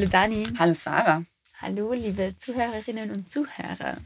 Hallo 0.00 0.08
Dani. 0.08 0.42
Hallo 0.58 0.72
Sarah. 0.72 1.26
Hallo 1.60 1.92
liebe 1.92 2.34
Zuhörerinnen 2.38 3.10
und 3.10 3.30
Zuhörer. 3.30 3.98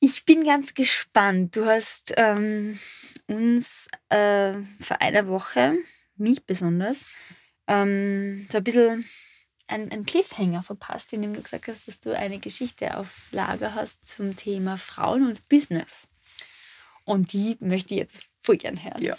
Ich 0.00 0.24
bin 0.24 0.42
ganz 0.42 0.74
gespannt. 0.74 1.54
Du 1.54 1.66
hast 1.66 2.14
ähm, 2.16 2.80
uns 3.28 3.86
äh, 4.08 4.54
vor 4.80 5.00
einer 5.00 5.28
Woche, 5.28 5.76
mich 6.16 6.44
besonders, 6.44 7.06
ähm, 7.68 8.44
so 8.50 8.58
ein 8.58 8.64
bisschen 8.64 9.08
einen 9.68 10.04
Cliffhanger 10.04 10.64
verpasst, 10.64 11.12
indem 11.12 11.34
du 11.34 11.40
gesagt 11.40 11.68
hast, 11.68 11.86
dass 11.86 12.00
du 12.00 12.18
eine 12.18 12.40
Geschichte 12.40 12.96
auf 12.96 13.28
Lager 13.30 13.76
hast 13.76 14.04
zum 14.04 14.34
Thema 14.34 14.78
Frauen 14.78 15.28
und 15.28 15.48
Business. 15.48 16.10
Und 17.04 17.32
die 17.32 17.56
möchte 17.60 17.94
ich 17.94 18.00
jetzt 18.00 18.24
voll 18.42 18.56
gern 18.56 18.82
hören. 18.82 19.00
Ja. 19.00 19.16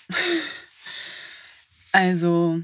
Also, 1.94 2.64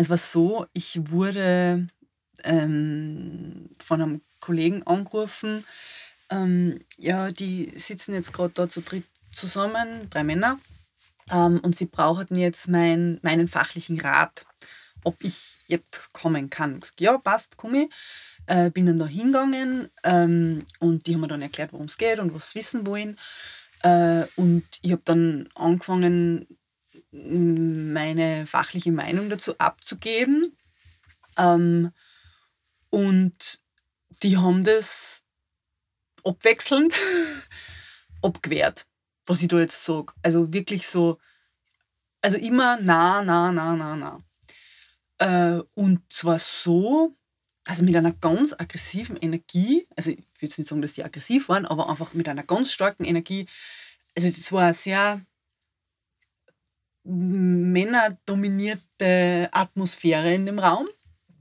es 0.00 0.08
war 0.08 0.16
so, 0.16 0.66
ich 0.72 1.10
wurde 1.10 1.86
ähm, 2.44 3.68
von 3.78 4.00
einem 4.00 4.20
Kollegen 4.40 4.82
angerufen. 4.84 5.66
Ähm, 6.30 6.80
ja, 6.96 7.30
die 7.30 7.70
sitzen 7.76 8.14
jetzt 8.14 8.32
gerade 8.32 8.54
da 8.54 8.68
zu 8.68 8.80
dritt 8.80 9.04
zusammen, 9.30 10.08
drei 10.08 10.24
Männer, 10.24 10.58
ähm, 11.30 11.60
und 11.62 11.76
sie 11.76 11.84
brauchten 11.84 12.36
jetzt 12.36 12.68
mein, 12.68 13.18
meinen 13.22 13.46
fachlichen 13.46 14.00
Rat, 14.00 14.46
ob 15.04 15.22
ich 15.22 15.58
jetzt 15.66 16.12
kommen 16.14 16.48
kann. 16.48 16.80
Gesagt, 16.80 17.00
ja, 17.00 17.18
passt, 17.18 17.58
komme 17.58 17.84
ich. 17.84 17.90
Äh, 18.46 18.70
bin 18.70 18.86
dann 18.86 18.98
da 18.98 19.06
hingegangen 19.06 19.90
ähm, 20.02 20.64
und 20.78 21.06
die 21.06 21.14
haben 21.14 21.20
mir 21.20 21.28
dann 21.28 21.42
erklärt, 21.42 21.72
worum 21.72 21.86
es 21.86 21.98
geht 21.98 22.18
und 22.18 22.34
was 22.34 22.52
sie 22.52 22.58
wissen 22.58 22.86
wollen. 22.86 23.18
Äh, 23.82 24.24
und 24.36 24.64
ich 24.80 24.92
habe 24.92 25.02
dann 25.04 25.48
angefangen, 25.54 26.46
meine 27.12 28.46
fachliche 28.46 28.92
Meinung 28.92 29.28
dazu 29.28 29.58
abzugeben. 29.58 30.56
Ähm, 31.36 31.92
und 32.90 33.60
die 34.22 34.36
haben 34.36 34.64
das 34.64 35.22
abwechselnd 36.24 36.94
abgewehrt, 38.22 38.86
was 39.26 39.42
ich 39.42 39.48
da 39.48 39.58
jetzt 39.58 39.84
sage. 39.84 40.12
Also 40.22 40.52
wirklich 40.52 40.86
so, 40.86 41.18
also 42.20 42.36
immer 42.36 42.78
na, 42.80 43.22
na, 43.22 43.52
na, 43.52 43.76
na, 43.76 43.96
na. 43.96 44.20
Äh, 45.18 45.62
und 45.74 46.00
zwar 46.12 46.38
so, 46.38 47.14
also 47.66 47.84
mit 47.84 47.94
einer 47.96 48.12
ganz 48.12 48.52
aggressiven 48.52 49.16
Energie, 49.16 49.86
also 49.96 50.10
ich 50.10 50.18
will 50.18 50.48
jetzt 50.48 50.58
nicht 50.58 50.68
sagen, 50.68 50.82
dass 50.82 50.94
die 50.94 51.04
aggressiv 51.04 51.48
waren, 51.48 51.66
aber 51.66 51.88
einfach 51.88 52.14
mit 52.14 52.28
einer 52.28 52.42
ganz 52.42 52.72
starken 52.72 53.04
Energie. 53.04 53.46
Also 54.16 54.28
das 54.28 54.52
war 54.52 54.72
sehr 54.74 55.22
männerdominierte 57.04 59.48
Atmosphäre 59.52 60.34
in 60.34 60.46
dem 60.46 60.58
Raum. 60.58 60.88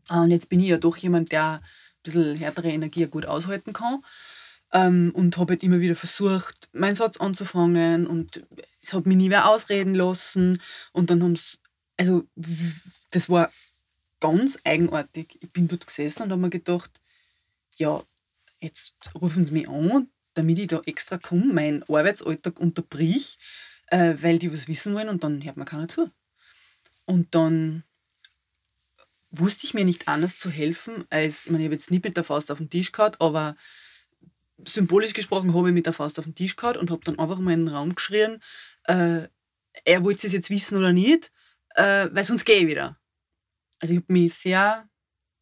Und 0.10 0.30
jetzt 0.32 0.50
bin 0.50 0.60
ich 0.60 0.68
ja 0.68 0.78
doch 0.78 0.98
jemand, 0.98 1.32
der 1.32 1.54
ein 1.54 1.62
bisschen 2.04 2.36
härtere 2.36 2.70
Energie 2.70 3.08
gut 3.08 3.26
aushalten 3.26 3.74
kann. 3.74 4.04
Ähm, 4.72 5.12
und 5.16 5.38
habe 5.38 5.54
halt 5.54 5.64
immer 5.64 5.80
wieder 5.80 5.96
versucht, 5.96 6.70
meinen 6.74 6.96
Satz 6.96 7.18
anzufangen 7.18 8.06
und 8.06 8.46
es 8.84 8.94
hat 8.94 9.08
mich 9.08 9.18
nie 9.18 9.30
mehr 9.30 9.50
ausreden 9.50 9.96
lassen. 9.96 10.62
Und 10.94 11.10
dann 11.10 11.24
haben 11.24 11.34
es, 11.34 11.58
also 11.98 12.24
das 13.10 13.30
war 13.30 13.52
ganz 14.20 14.60
eigenartig. 14.64 15.40
Ich 15.42 15.52
bin 15.52 15.68
dort 15.68 15.88
gesessen 15.88 16.24
und 16.24 16.32
habe 16.32 16.42
mir 16.42 16.50
gedacht, 16.50 16.92
ja, 17.78 18.04
jetzt 18.60 18.96
rufen 19.20 19.46
sie 19.46 19.54
mich 19.54 19.70
an, 19.70 20.10
damit 20.34 20.60
ich 20.60 20.68
da 20.68 20.82
extra 20.86 21.18
komme, 21.18 21.54
meinen 21.54 21.84
Arbeitsalltag 21.84 22.60
unterbrich, 22.60 23.38
äh, 23.92 24.16
weil 24.22 24.40
die 24.40 24.52
was 24.52 24.68
wissen 24.68 24.94
wollen 24.94 25.10
und 25.10 25.24
dann 25.24 25.44
hört 25.44 25.58
mir 25.58 25.66
keiner 25.66 25.88
zu. 25.88 26.12
Und 27.06 27.34
dann 27.36 27.84
wusste 29.32 29.66
ich 29.66 29.74
mir 29.74 29.86
nicht 29.86 30.08
anders 30.08 30.38
zu 30.38 30.50
helfen, 30.50 31.06
als, 31.10 31.46
ich 31.46 31.52
meine, 31.52 31.64
ich 31.64 31.68
habe 31.68 31.76
jetzt 31.76 31.92
nicht 31.92 32.04
mit 32.04 32.18
der 32.18 32.24
Faust 32.24 32.52
auf 32.52 32.58
den 32.58 32.70
Tisch 32.70 32.92
gehauen, 32.92 33.16
aber 33.20 33.56
symbolisch 34.66 35.14
gesprochen 35.14 35.54
habe 35.54 35.70
ich 35.70 35.74
mit 35.74 35.86
der 35.86 35.94
Faust 35.94 36.20
auf 36.20 36.26
den 36.26 36.36
Tisch 36.36 36.56
gehauen 36.56 36.78
und 36.78 36.92
habe 36.92 37.04
dann 37.04 37.20
einfach 37.20 37.40
mal 37.40 37.54
in 37.54 37.66
den 37.66 37.76
Raum 37.76 37.96
geschrien, 37.96 38.42
äh, 38.86 39.28
er 39.86 40.04
wollte 40.04 40.28
es 40.28 40.34
jetzt 40.34 40.50
wissen 40.50 40.78
oder 40.78 40.94
nicht, 40.94 41.32
äh, 41.76 42.10
weil 42.12 42.26
sonst 42.26 42.46
gehe 42.46 42.58
ich 42.58 42.68
wieder. 42.68 43.00
Also 43.80 43.94
ich 43.94 44.02
habe 44.02 44.14
mich 44.14 44.34
sehr 44.34 44.90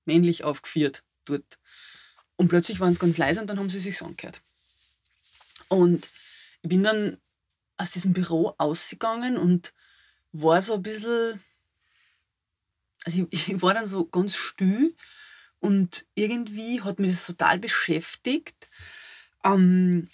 männlich 0.06 0.44
aufgeführt 0.44 1.04
dort. 1.26 1.60
Und 2.36 2.50
plötzlich 2.50 2.80
waren 2.80 2.94
sie 2.94 3.00
ganz 3.00 3.18
leise 3.18 3.42
und 3.42 3.48
dann 3.48 3.58
haben 3.58 3.70
sie 3.70 3.80
sich 3.80 4.02
angehört. 4.02 4.42
Und 5.70 6.10
ich 6.62 6.70
bin 6.70 6.84
dann 6.84 7.18
aus 7.78 7.92
diesem 7.92 8.14
Büro 8.14 8.54
ausgegangen 8.58 9.38
und 9.38 9.74
war 10.32 10.62
so 10.62 10.76
ein 10.76 10.84
bisschen 10.84 11.42
also 13.08 13.26
ich, 13.32 13.50
ich 13.54 13.62
war 13.62 13.74
dann 13.74 13.88
so 13.88 14.06
ganz 14.06 14.36
still 14.36 14.96
und 15.60 16.06
irgendwie 16.14 16.82
hat 16.82 17.00
mich 17.00 17.12
das 17.12 17.26
total 17.26 17.58
beschäftigt. 17.58 18.70
Ähm, 19.44 20.10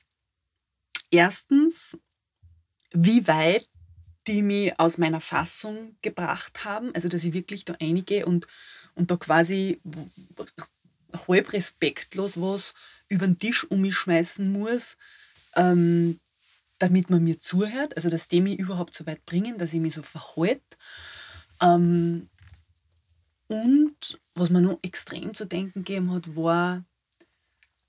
erstens, 1.12 1.97
wie 2.91 3.28
weit 3.28 3.68
die 4.28 4.41
mich 4.41 4.79
aus 4.79 4.97
meiner 4.97 5.19
Fassung 5.19 5.97
gebracht 6.02 6.63
haben, 6.63 6.96
also 6.96 7.09
dass 7.09 7.25
ich 7.25 7.34
wirklich 7.34 7.66
da 7.66 7.75
einige 7.81 8.25
und, 8.25 8.47
und 8.96 9.12
da 9.12 9.18
quasi 9.18 9.81
halb 11.28 11.52
respektlos 11.52 12.40
was 12.40 12.73
über 13.09 13.28
den 13.28 13.38
Tisch 13.38 13.69
um 13.69 13.81
mich 13.81 13.96
schmeißen 13.96 14.50
muss, 14.50 14.96
ähm, 15.56 16.22
damit 16.83 17.09
man 17.09 17.23
mir 17.23 17.39
zuhört, 17.39 17.95
also 17.95 18.09
dass 18.09 18.27
die 18.27 18.41
mich 18.41 18.59
überhaupt 18.59 18.94
so 18.94 19.05
weit 19.05 19.25
bringen, 19.25 19.57
dass 19.57 19.71
ich 19.71 19.79
mich 19.79 19.94
so 19.94 20.01
verhalte. 20.01 20.75
Ähm, 21.61 22.29
und 23.47 24.19
was 24.35 24.49
mir 24.49 24.59
noch 24.59 24.79
extrem 24.81 25.33
zu 25.33 25.45
denken 25.45 25.85
gegeben 25.85 26.11
hat, 26.11 26.35
war, 26.35 26.83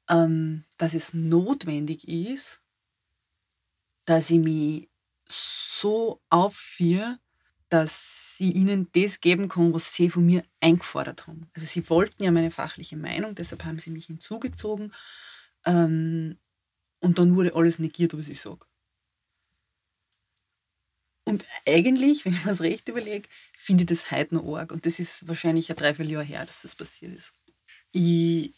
ähm, 0.08 0.62
dass 0.78 0.94
es 0.94 1.12
notwendig 1.12 2.06
ist, 2.06 2.62
dass 4.04 4.30
ich 4.30 4.38
mich 4.38 4.88
so 5.28 6.20
aufführe, 6.30 7.18
dass 7.70 8.36
ich 8.38 8.54
ihnen 8.54 8.86
das 8.92 9.20
geben 9.20 9.48
kann, 9.48 9.74
was 9.74 9.92
sie 9.92 10.08
von 10.08 10.24
mir 10.24 10.44
eingefordert 10.60 11.26
haben. 11.26 11.50
Also 11.54 11.66
sie 11.66 11.90
wollten 11.90 12.22
ja 12.22 12.30
meine 12.30 12.52
fachliche 12.52 12.96
Meinung, 12.96 13.34
deshalb 13.34 13.64
haben 13.64 13.80
sie 13.80 13.90
mich 13.90 14.06
hinzugezogen. 14.06 14.94
Ähm, 15.64 16.38
und 17.00 17.18
dann 17.18 17.34
wurde 17.34 17.56
alles 17.56 17.80
negiert, 17.80 18.16
was 18.16 18.28
ich 18.28 18.40
sage. 18.40 18.66
Und 21.24 21.46
eigentlich, 21.66 22.24
wenn 22.24 22.34
ich 22.34 22.44
mir 22.44 22.50
das 22.50 22.60
recht 22.60 22.88
überlege, 22.88 23.28
finde 23.56 23.84
ich 23.84 23.88
das 23.88 24.10
heute 24.10 24.34
noch 24.34 24.56
arg. 24.56 24.72
Und 24.72 24.84
das 24.84 24.98
ist 24.98 25.26
wahrscheinlich 25.26 25.70
ein 25.70 25.76
Dreivierteljahr 25.76 26.22
her, 26.22 26.44
dass 26.44 26.62
das 26.62 26.74
passiert 26.74 27.14
ist. 27.16 27.32
Ich 27.92 28.52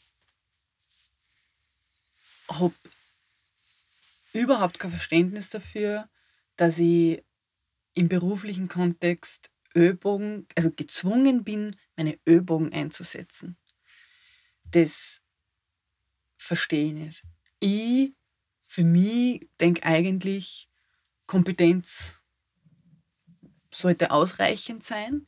habe 2.48 2.74
überhaupt 4.32 4.78
kein 4.78 4.90
Verständnis 4.90 5.48
dafür, 5.50 6.08
dass 6.56 6.78
ich 6.78 7.24
im 7.94 8.08
beruflichen 8.08 8.68
Kontext 8.68 9.52
Ölbogen, 9.74 10.46
also 10.56 10.70
gezwungen 10.70 11.44
bin, 11.44 11.76
meine 11.96 12.18
Ölbogen 12.26 12.72
einzusetzen. 12.72 13.56
Das 14.64 15.22
verstehe 16.36 16.86
ich 16.86 16.92
nicht. 16.92 17.22
Ich, 17.60 18.12
für 18.66 18.84
mich, 18.84 19.48
denke 19.60 19.84
eigentlich, 19.84 20.68
Kompetenz 21.26 22.15
sollte 23.78 24.10
ausreichend 24.10 24.82
sein. 24.82 25.26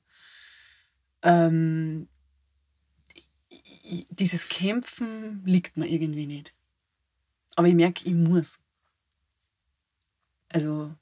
Ähm, 1.22 2.09
dieses 4.10 4.48
Kämpfen 4.48 5.42
liegt 5.44 5.76
mir 5.76 5.86
irgendwie 5.86 6.26
nicht. 6.26 6.54
Aber 7.56 7.68
ich 7.68 7.74
merke, 7.74 8.06
ich 8.06 8.15
muss. 8.15 8.60
Also 10.50 10.95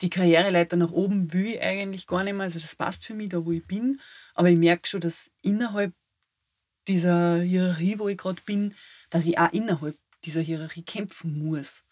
die 0.00 0.10
Karriereleiter 0.10 0.76
nach 0.76 0.92
oben 0.92 1.32
will 1.32 1.46
ich 1.46 1.62
eigentlich 1.62 2.06
gar 2.06 2.24
nicht 2.24 2.34
mehr. 2.34 2.44
Also 2.44 2.58
das 2.58 2.74
passt 2.74 3.04
für 3.04 3.14
mich, 3.14 3.28
da 3.28 3.44
wo 3.44 3.52
ich 3.52 3.66
bin. 3.66 4.00
Aber 4.34 4.48
ich 4.48 4.56
merke 4.56 4.86
schon, 4.88 5.00
dass 5.00 5.30
innerhalb 5.42 5.92
dieser 6.88 7.40
Hierarchie, 7.40 7.98
wo 7.98 8.08
ich 8.08 8.16
gerade 8.16 8.40
bin, 8.46 8.74
dass 9.10 9.26
ich 9.26 9.38
auch 9.38 9.52
innerhalb 9.52 9.96
dieser 10.24 10.40
Hierarchie 10.40 10.82
kämpfen 10.82 11.38
muss. 11.38 11.84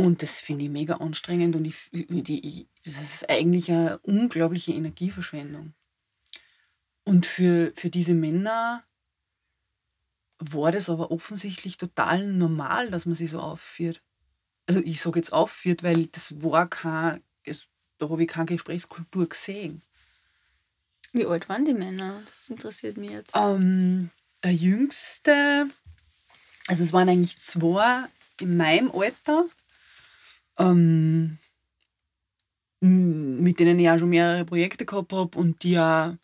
Und 0.00 0.22
das 0.22 0.40
finde 0.40 0.64
ich 0.64 0.70
mega 0.70 0.96
anstrengend 0.96 1.56
und 1.56 1.64
ich, 1.64 1.88
ich, 1.92 2.66
das 2.84 3.00
ist 3.00 3.28
eigentlich 3.28 3.70
eine 3.70 3.98
unglaubliche 3.98 4.72
Energieverschwendung. 4.72 5.74
Und 7.04 7.26
für, 7.26 7.72
für 7.74 7.90
diese 7.90 8.14
Männer 8.14 8.84
war 10.38 10.72
das 10.72 10.88
aber 10.88 11.10
offensichtlich 11.10 11.76
total 11.76 12.26
normal, 12.26 12.90
dass 12.90 13.06
man 13.06 13.14
sich 13.14 13.30
so 13.30 13.40
aufführt. 13.40 14.02
Also 14.66 14.80
ich 14.80 15.00
sage 15.00 15.18
jetzt 15.18 15.32
aufführt, 15.32 15.82
weil 15.82 16.06
das 16.06 16.42
war 16.42 16.68
kein, 16.68 17.22
das, 17.44 17.66
da 17.98 18.08
habe 18.08 18.22
ich 18.22 18.28
keine 18.28 18.46
Gesprächskultur 18.46 19.28
gesehen. 19.28 19.82
Wie 21.12 21.26
alt 21.26 21.48
waren 21.48 21.64
die 21.64 21.74
Männer? 21.74 22.22
Das 22.26 22.48
interessiert 22.48 22.96
mich 22.96 23.10
jetzt. 23.10 23.34
Ähm, 23.34 24.10
der 24.44 24.54
jüngste, 24.54 25.68
also 26.68 26.82
es 26.82 26.92
waren 26.92 27.08
eigentlich 27.08 27.40
zwei 27.40 28.04
in 28.40 28.56
meinem 28.56 28.90
Alter, 28.92 29.46
ähm, 30.60 31.38
mit 32.80 33.58
denen 33.58 33.78
ich 33.78 33.90
auch 33.90 33.98
schon 33.98 34.10
mehrere 34.10 34.44
Projekte 34.44 34.86
gehabt 34.86 35.12
habe 35.12 35.38
und 35.38 35.62
die 35.62 35.72
ja 35.72 36.16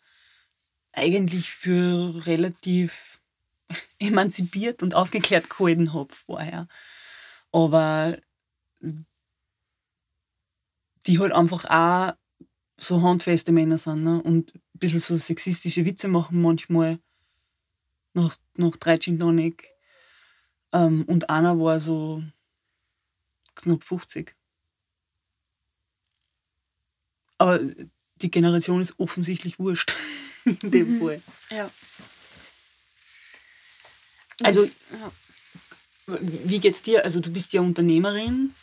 eigentlich 0.93 1.51
für 1.51 2.25
relativ 2.25 3.21
emanzipiert 3.99 4.81
und 4.81 4.95
aufgeklärt 4.95 5.49
gehalten 5.49 5.93
habe 5.93 6.13
vorher. 6.13 6.67
Aber 7.51 8.17
die 11.05 11.19
halt 11.19 11.31
einfach 11.31 11.65
auch 11.65 12.13
so 12.79 13.01
handfeste 13.01 13.51
Männer 13.51 13.77
sind 13.77 14.03
ne? 14.03 14.21
und 14.21 14.53
ein 14.53 14.61
bisschen 14.73 14.99
so 14.99 15.17
sexistische 15.17 15.85
Witze 15.85 16.07
machen 16.07 16.41
manchmal 16.41 16.99
nach, 18.13 18.35
nach 18.55 18.75
drei 18.77 18.97
Gin 18.97 19.19
Tonic. 19.19 19.69
Ähm, 20.73 21.05
und 21.07 21.29
einer 21.29 21.59
war 21.59 21.79
so 21.79 22.23
knapp 23.57 23.83
50. 23.83 24.35
Aber 27.37 27.59
die 28.21 28.31
Generation 28.31 28.81
ist 28.81 28.99
offensichtlich 28.99 29.59
wurscht 29.59 29.93
in 30.45 30.71
dem 30.71 30.95
mhm. 30.95 30.99
Fall. 30.99 31.21
Ja. 31.51 31.71
Also, 34.43 34.65
das, 34.65 34.79
ja. 34.91 36.19
wie 36.21 36.59
geht's 36.59 36.81
dir? 36.81 37.05
Also, 37.05 37.19
du 37.19 37.31
bist 37.31 37.53
ja 37.53 37.61
Unternehmerin. 37.61 38.53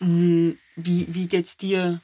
Mhm. 0.00 0.58
Wie, 0.76 1.06
wie 1.14 1.26
geht's 1.26 1.56
dir 1.56 2.00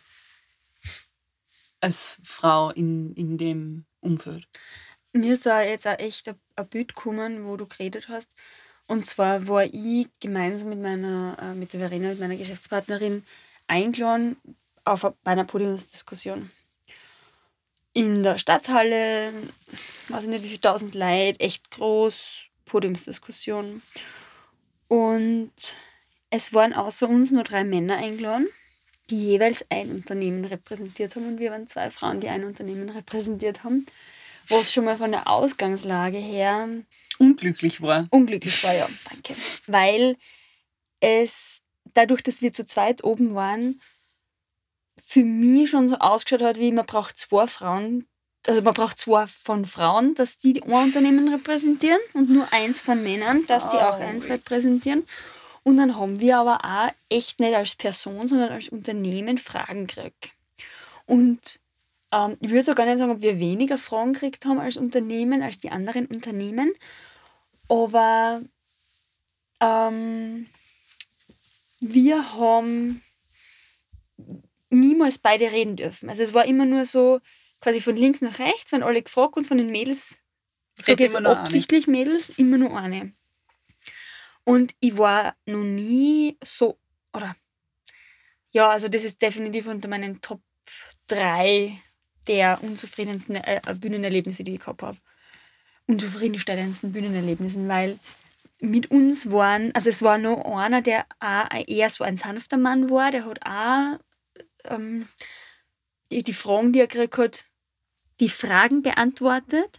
als 1.80 2.16
Frau 2.22 2.70
in, 2.70 3.14
in 3.14 3.38
dem 3.38 3.86
Umfeld? 4.00 4.46
Mir 5.12 5.32
ist 5.32 5.46
da 5.46 5.62
jetzt 5.62 5.86
auch 5.86 5.98
echt 5.98 6.28
ein, 6.28 6.38
ein 6.56 6.68
Bild 6.68 6.94
gekommen, 6.94 7.44
wo 7.44 7.56
du 7.56 7.66
geredet 7.66 8.08
hast. 8.08 8.34
Und 8.88 9.06
zwar 9.06 9.48
war 9.48 9.64
ich 9.64 10.06
gemeinsam 10.20 10.70
mit 10.70 10.80
meiner, 10.80 11.36
äh, 11.40 11.54
mit 11.54 11.72
der 11.72 11.80
Verena, 11.80 12.10
mit 12.10 12.20
meiner 12.20 12.36
Geschäftspartnerin, 12.36 13.24
eingeladen 13.66 14.36
auf, 14.84 15.02
bei 15.02 15.32
einer 15.32 15.44
Podiumsdiskussion. 15.44 16.50
In 17.92 18.22
der 18.22 18.38
Stadthalle, 18.38 19.32
weiß 20.08 20.24
ich 20.24 20.30
nicht 20.30 20.44
wie 20.44 20.48
viele 20.48 20.60
tausend 20.60 20.94
Leute, 20.94 21.40
echt 21.40 21.70
groß, 21.70 22.48
Podiumsdiskussion. 22.66 23.82
Und 24.88 25.52
es 26.30 26.52
waren 26.52 26.74
außer 26.74 27.08
uns 27.08 27.32
nur 27.32 27.44
drei 27.44 27.64
Männer 27.64 27.96
eingeladen, 27.96 28.48
die 29.10 29.18
jeweils 29.18 29.64
ein 29.70 29.90
Unternehmen 29.90 30.44
repräsentiert 30.44 31.16
haben. 31.16 31.26
Und 31.26 31.38
wir 31.40 31.50
waren 31.50 31.66
zwei 31.66 31.90
Frauen, 31.90 32.20
die 32.20 32.28
ein 32.28 32.44
Unternehmen 32.44 32.88
repräsentiert 32.90 33.64
haben. 33.64 33.86
Was 34.48 34.72
schon 34.72 34.84
mal 34.84 34.96
von 34.96 35.10
der 35.10 35.28
Ausgangslage 35.28 36.18
her 36.18 36.68
unglücklich 37.18 37.80
war. 37.80 38.06
Unglücklich 38.10 38.62
war, 38.64 38.74
ja, 38.74 38.88
danke. 39.10 39.34
Weil 39.66 40.16
es 41.00 41.62
dadurch, 41.94 42.22
dass 42.22 42.42
wir 42.42 42.52
zu 42.52 42.66
zweit 42.66 43.04
oben 43.04 43.34
waren, 43.34 43.80
für 45.02 45.24
mich 45.24 45.70
schon 45.70 45.88
so 45.88 45.96
ausgeschaut 45.96 46.42
hat, 46.42 46.58
wie 46.58 46.72
man 46.72 46.86
braucht 46.86 47.18
zwei 47.18 47.46
Frauen, 47.46 48.06
also 48.46 48.62
man 48.62 48.74
braucht 48.74 49.00
zwei 49.00 49.26
von 49.26 49.66
Frauen, 49.66 50.14
dass 50.14 50.38
die 50.38 50.62
ein 50.62 50.84
Unternehmen 50.84 51.28
repräsentieren 51.28 52.00
und 52.14 52.30
nur 52.30 52.52
eins 52.52 52.80
von 52.80 53.02
Männern, 53.02 53.44
dass 53.46 53.68
die 53.70 53.76
auch 53.76 53.98
eins 53.98 54.28
repräsentieren. 54.28 55.04
Und 55.64 55.78
dann 55.78 55.96
haben 55.96 56.20
wir 56.20 56.38
aber 56.38 56.64
auch 56.64 56.92
echt 57.08 57.40
nicht 57.40 57.56
als 57.56 57.74
Person, 57.74 58.28
sondern 58.28 58.50
als 58.50 58.68
Unternehmen 58.68 59.36
Fragen 59.36 59.88
gekriegt. 59.88 60.30
Und 61.06 61.60
ähm, 62.12 62.36
ich 62.40 62.50
würde 62.50 62.62
so 62.62 62.74
gar 62.74 62.86
nicht 62.86 62.98
sagen, 62.98 63.10
ob 63.10 63.20
wir 63.20 63.38
weniger 63.38 63.78
Fragen 63.78 64.12
gekriegt 64.12 64.44
haben 64.44 64.58
als 64.58 64.76
Unternehmen, 64.76 65.42
als 65.42 65.58
die 65.58 65.70
anderen 65.70 66.06
Unternehmen. 66.06 66.72
Aber 67.68 68.42
ähm, 69.60 70.46
wir 71.80 72.34
haben 72.34 73.02
niemals 74.70 75.18
beide 75.18 75.52
reden 75.52 75.76
dürfen. 75.76 76.08
Also 76.08 76.22
es 76.22 76.34
war 76.34 76.44
immer 76.44 76.64
nur 76.64 76.84
so, 76.84 77.20
quasi 77.60 77.80
von 77.80 77.96
links 77.96 78.20
nach 78.20 78.38
rechts, 78.38 78.72
wenn 78.72 78.82
alle 78.82 79.02
gefragt 79.02 79.36
und 79.36 79.46
von 79.46 79.58
den 79.58 79.70
Mädels, 79.70 80.20
so 80.74 80.92
absichtlich 81.18 81.88
eine. 81.88 81.96
Mädels, 81.96 82.30
immer 82.30 82.58
nur 82.58 82.76
eine. 82.76 83.12
Und 84.44 84.74
ich 84.80 84.96
war 84.96 85.34
noch 85.46 85.64
nie 85.64 86.38
so, 86.44 86.78
oder 87.12 87.34
ja, 88.50 88.70
also 88.70 88.88
das 88.88 89.04
ist 89.04 89.20
definitiv 89.20 89.66
unter 89.66 89.88
meinen 89.88 90.20
Top 90.20 90.40
3 91.08 91.80
der 92.28 92.62
unzufriedensten 92.62 93.36
äh, 93.36 93.60
Bühnenerlebnisse, 93.74 94.44
die 94.44 94.54
ich 94.54 94.60
gehabt 94.60 94.82
habe. 94.82 94.98
Unzufriedenstellendsten 95.86 96.92
Bühnenerlebnissen, 96.92 97.68
weil 97.68 97.98
mit 98.60 98.90
uns 98.90 99.30
waren, 99.30 99.74
also 99.74 99.88
es 99.88 100.02
war 100.02 100.18
noch 100.18 100.44
einer, 100.44 100.82
der 100.82 101.06
auch 101.20 101.46
eher 101.66 101.90
so 101.90 102.04
ein 102.04 102.16
sanfter 102.16 102.56
Mann 102.56 102.90
war, 102.90 103.10
der 103.10 103.26
hat 103.26 103.40
auch 103.44 103.98
ähm, 104.64 105.06
die, 106.10 106.22
die 106.22 106.32
Fragen, 106.32 106.72
die 106.72 106.80
er 106.80 106.86
gekriegt 106.86 107.18
hat, 107.18 107.44
die 108.20 108.28
Fragen 108.28 108.82
beantwortet. 108.82 109.78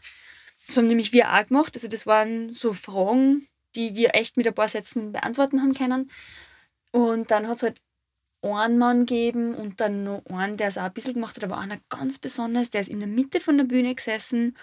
Das 0.67 0.77
haben 0.77 0.87
nämlich 0.87 1.13
wir 1.13 1.33
auch 1.33 1.47
gemacht. 1.47 1.75
Also 1.75 1.87
das 1.87 2.05
waren 2.05 2.51
so 2.51 2.73
Fragen, 2.73 3.47
die 3.75 3.95
wir 3.95 4.15
echt 4.15 4.37
mit 4.37 4.47
ein 4.47 4.53
paar 4.53 4.69
Sätzen 4.69 5.11
beantworten 5.11 5.61
haben 5.61 5.73
können. 5.73 6.11
Und 6.91 7.31
dann 7.31 7.47
hat 7.47 7.57
es 7.57 7.63
halt 7.63 7.81
einen 8.41 8.77
Mann 8.77 9.05
gegeben 9.05 9.55
und 9.55 9.81
dann 9.81 10.03
noch 10.03 10.23
einen, 10.27 10.57
der 10.57 10.67
es 10.67 10.77
auch 10.77 10.83
ein 10.83 10.93
bisschen 10.93 11.13
gemacht 11.13 11.35
hat, 11.35 11.43
aber 11.43 11.57
einer 11.57 11.79
ganz 11.89 12.19
besonders, 12.19 12.69
der 12.69 12.81
ist 12.81 12.89
in 12.89 12.99
der 12.99 13.07
Mitte 13.07 13.39
von 13.39 13.57
der 13.57 13.65
Bühne 13.65 13.95
gesessen. 13.95 14.57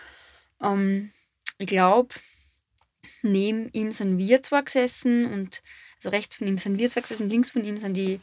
Ähm, 0.62 1.10
ich 1.58 1.66
glaube, 1.66 2.14
neben 3.22 3.68
ihm 3.72 3.92
sind 3.92 4.18
wir 4.18 4.42
zwar 4.42 4.62
gesessen 4.62 5.26
und 5.26 5.62
also 5.96 6.10
rechts 6.10 6.36
von 6.36 6.46
ihm 6.46 6.58
sind 6.58 6.78
wir 6.78 6.88
zwar 6.88 7.02
gesessen, 7.02 7.30
links 7.30 7.50
von 7.50 7.64
ihm 7.64 7.76
sind 7.76 7.96
die 7.96 8.20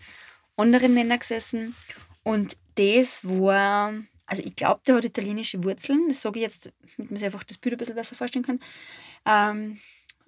anderen 0.55 0.93
Männer 0.93 1.17
gesessen. 1.17 1.75
Und 2.23 2.57
das 2.75 3.27
war, 3.27 3.93
also 4.25 4.43
ich 4.43 4.55
glaube, 4.55 4.81
der 4.85 4.95
hat 4.95 5.05
italienische 5.05 5.63
Wurzeln. 5.63 6.07
Das 6.07 6.21
sage 6.21 6.39
ich 6.39 6.43
jetzt, 6.43 6.71
damit 6.97 7.11
man 7.11 7.17
sich 7.17 7.25
einfach 7.25 7.43
das 7.43 7.57
Bild 7.57 7.75
ein 7.75 7.77
bisschen 7.77 7.95
besser 7.95 8.15
vorstellen 8.15 8.45
kann. 8.45 8.59
Ähm, 9.25 9.79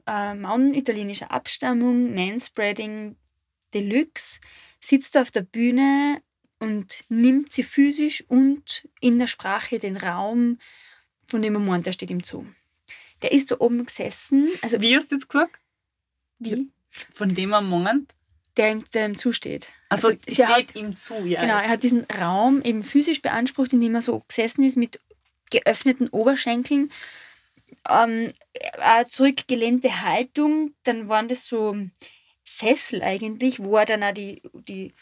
äh, 0.06 0.34
Mann 0.34 0.74
italienischer 0.74 1.32
Abstammung, 1.32 2.14
Manspreading 2.14 3.16
Deluxe, 3.74 4.40
sitzt 4.84 5.18
auf 5.18 5.32
der 5.32 5.42
Bühne 5.42 6.22
und 6.60 7.04
nimmt 7.10 7.54
sie 7.54 7.64
physisch 7.64 8.24
und 8.28 8.88
in 9.00 9.20
der 9.20 9.28
Sprache 9.28 9.80
den 9.80 9.98
Raum, 9.98 10.60
von 11.28 11.42
dem 11.42 11.54
meint, 11.66 11.86
der 11.86 11.94
steht 11.94 12.12
ihm 12.12 12.24
zu. 12.24 12.46
Der 13.22 13.32
ist 13.32 13.52
da 13.52 13.56
oben 13.60 13.86
gesessen. 13.86 14.50
Also, 14.62 14.82
Wie 14.82 14.96
hast 14.96 15.12
du 15.12 15.16
jetzt 15.16 15.30
gesagt? 15.30 15.60
Wie? 16.40 16.70
Von 16.90 17.30
dem 17.34 17.50
meint? 17.50 18.14
Der 18.58 18.72
ihm, 18.72 18.84
der 18.94 19.08
ihm 19.08 19.18
zusteht. 19.18 19.70
Also, 19.90 20.10
also 20.10 20.20
steht 20.28 20.48
hat, 20.48 20.76
ihm 20.76 20.96
zu, 20.96 21.26
ja. 21.26 21.42
Genau, 21.42 21.58
er 21.58 21.70
hat 21.70 21.84
diesen 21.84 22.06
Raum 22.06 22.62
eben 22.62 22.84
physisch 22.84 23.22
beansprucht, 23.22 23.74
indem 23.74 23.96
er 23.96 24.02
so 24.02 24.22
gesessen 24.28 24.64
ist 24.64 24.78
mit 24.78 25.00
geöffneten 25.50 26.10
Oberschenkeln, 26.10 26.92
ähm, 27.90 28.32
eine 28.80 29.08
zurückgelehnte 29.08 30.02
Haltung, 30.02 30.74
dann 30.84 31.08
waren 31.08 31.28
das 31.28 31.48
so 31.48 31.76
Sessel 32.44 33.02
eigentlich, 33.02 33.60
wo 33.60 33.78
er 33.78 33.86
dann 33.86 34.04
auch 34.04 34.14
die, 34.14 34.42
die, 34.54 34.94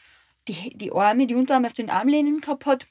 die, 0.47 0.77
die 0.77 0.91
Arme, 0.91 1.27
die 1.27 1.35
Unterarme 1.35 1.67
auf 1.67 1.73
den 1.73 1.89
Armlehnen 1.89 2.41
gehabt 2.41 2.65
hat 2.65 2.87